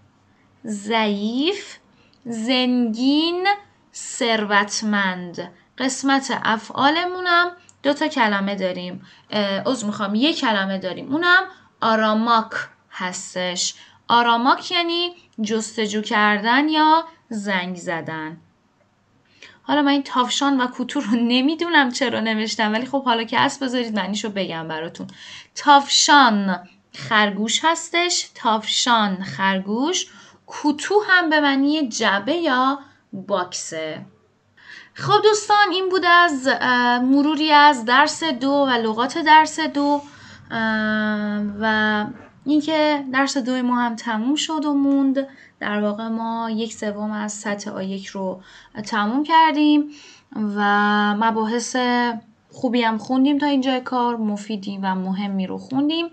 ضعیف. 0.66 1.76
زنگین 2.24 3.46
ثروتمند. 3.94 5.52
قسمت 5.78 6.40
افعالمونم 6.42 7.50
دو 7.82 7.92
تا 7.92 8.08
کلمه 8.08 8.54
داریم. 8.54 9.06
از 9.66 9.84
می‌خوام 9.84 10.14
یک 10.14 10.40
کلمه 10.40 10.78
داریم. 10.78 11.12
اونم 11.12 11.44
آراماک 11.80 12.50
هستش. 12.90 13.74
آراماک 14.08 14.70
یعنی 14.70 15.14
جستجو 15.42 16.02
کردن 16.02 16.68
یا 16.68 17.04
زنگ 17.32 17.76
زدن. 17.76 18.36
حالا 19.62 19.82
من 19.82 19.92
این 19.92 20.02
تافشان 20.02 20.60
و 20.60 20.66
کوتور 20.66 21.02
رو 21.02 21.16
نمی‌دونم 21.16 21.90
چرا 21.90 22.20
نوشتم 22.20 22.72
ولی 22.72 22.86
خب 22.86 23.04
حالا 23.04 23.24
که 23.24 23.40
اسب 23.40 23.64
بذارید 23.64 23.96
معنیشو 23.96 24.30
بگم 24.30 24.68
براتون. 24.68 25.06
تافشان 25.54 26.68
خرگوش 26.94 27.60
هستش. 27.64 28.30
تافشان 28.34 29.22
خرگوش. 29.22 30.06
کوتو 30.46 31.02
هم 31.08 31.30
به 31.30 31.40
معنی 31.40 31.88
جبه 31.88 32.34
یا 32.34 32.78
باکسه. 33.12 34.00
خب 34.94 35.22
دوستان 35.22 35.70
این 35.72 35.88
بود 35.88 36.04
از 36.04 36.48
مروری 37.02 37.52
از 37.52 37.84
درس 37.84 38.24
دو 38.24 38.50
و 38.50 38.70
لغات 38.70 39.18
درس 39.18 39.60
دو. 39.60 40.02
و 41.60 42.04
اینکه 42.44 43.04
درس 43.12 43.36
دو 43.36 43.62
ما 43.62 43.76
هم 43.76 43.96
تموم 43.96 44.34
شد 44.34 44.64
و 44.64 44.74
موند. 44.74 45.28
در 45.62 45.80
واقع 45.82 46.08
ما 46.08 46.50
یک 46.50 46.72
سوم 46.72 47.10
از 47.10 47.32
سطح 47.32 47.70
آ 47.70 47.82
یک 47.82 48.06
رو 48.06 48.40
تموم 48.86 49.22
کردیم 49.24 49.90
و 50.36 50.60
مباحث 51.14 51.76
خوبی 52.52 52.82
هم 52.82 52.98
خوندیم 52.98 53.38
تا 53.38 53.46
اینجای 53.46 53.80
کار 53.80 54.16
مفیدی 54.16 54.78
و 54.82 54.94
مهمی 54.94 55.46
رو 55.46 55.58
خوندیم. 55.58 56.06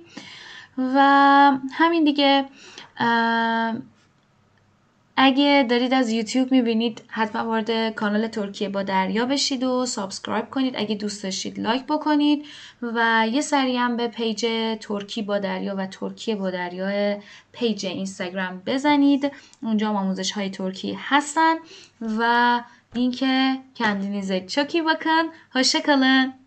و 0.77 0.99
همین 1.71 2.03
دیگه 2.03 2.45
اگه 5.21 5.65
دارید 5.69 5.93
از 5.93 6.09
یوتیوب 6.09 6.51
می‌بینید 6.51 7.01
حتما 7.07 7.45
وارد 7.45 7.95
کانال 7.95 8.27
ترکی 8.27 8.69
با 8.69 8.83
دریا 8.83 9.25
بشید 9.25 9.63
و 9.63 9.85
subscribe 9.85 10.49
کنید 10.49 10.73
اگه 10.77 10.95
دوست 10.95 11.23
داشتید 11.23 11.59
لایک 11.59 11.83
بکنید 11.83 12.45
و 12.81 13.27
یه 13.31 13.41
سری 13.41 13.77
هم 13.77 13.97
به 13.97 14.07
پیج 14.07 14.45
ترکی 14.81 15.21
با 15.21 15.39
دریا 15.39 15.75
و 15.75 15.87
ترکیه 15.87 16.35
با 16.35 16.49
دریا 16.51 17.19
پیج 17.51 17.85
اینستاگرام 17.85 18.61
بزنید 18.65 19.31
اونجا 19.63 19.89
آموزش 19.89 20.31
های 20.31 20.49
ترکی 20.49 20.97
هستن 20.99 21.55
و 22.01 22.61
اینکه 22.95 23.57
kendinize 23.75 24.47
çok 24.47 24.75
iyi 24.75 24.85
bakın. 24.85 25.31
Hoşça. 25.53 26.38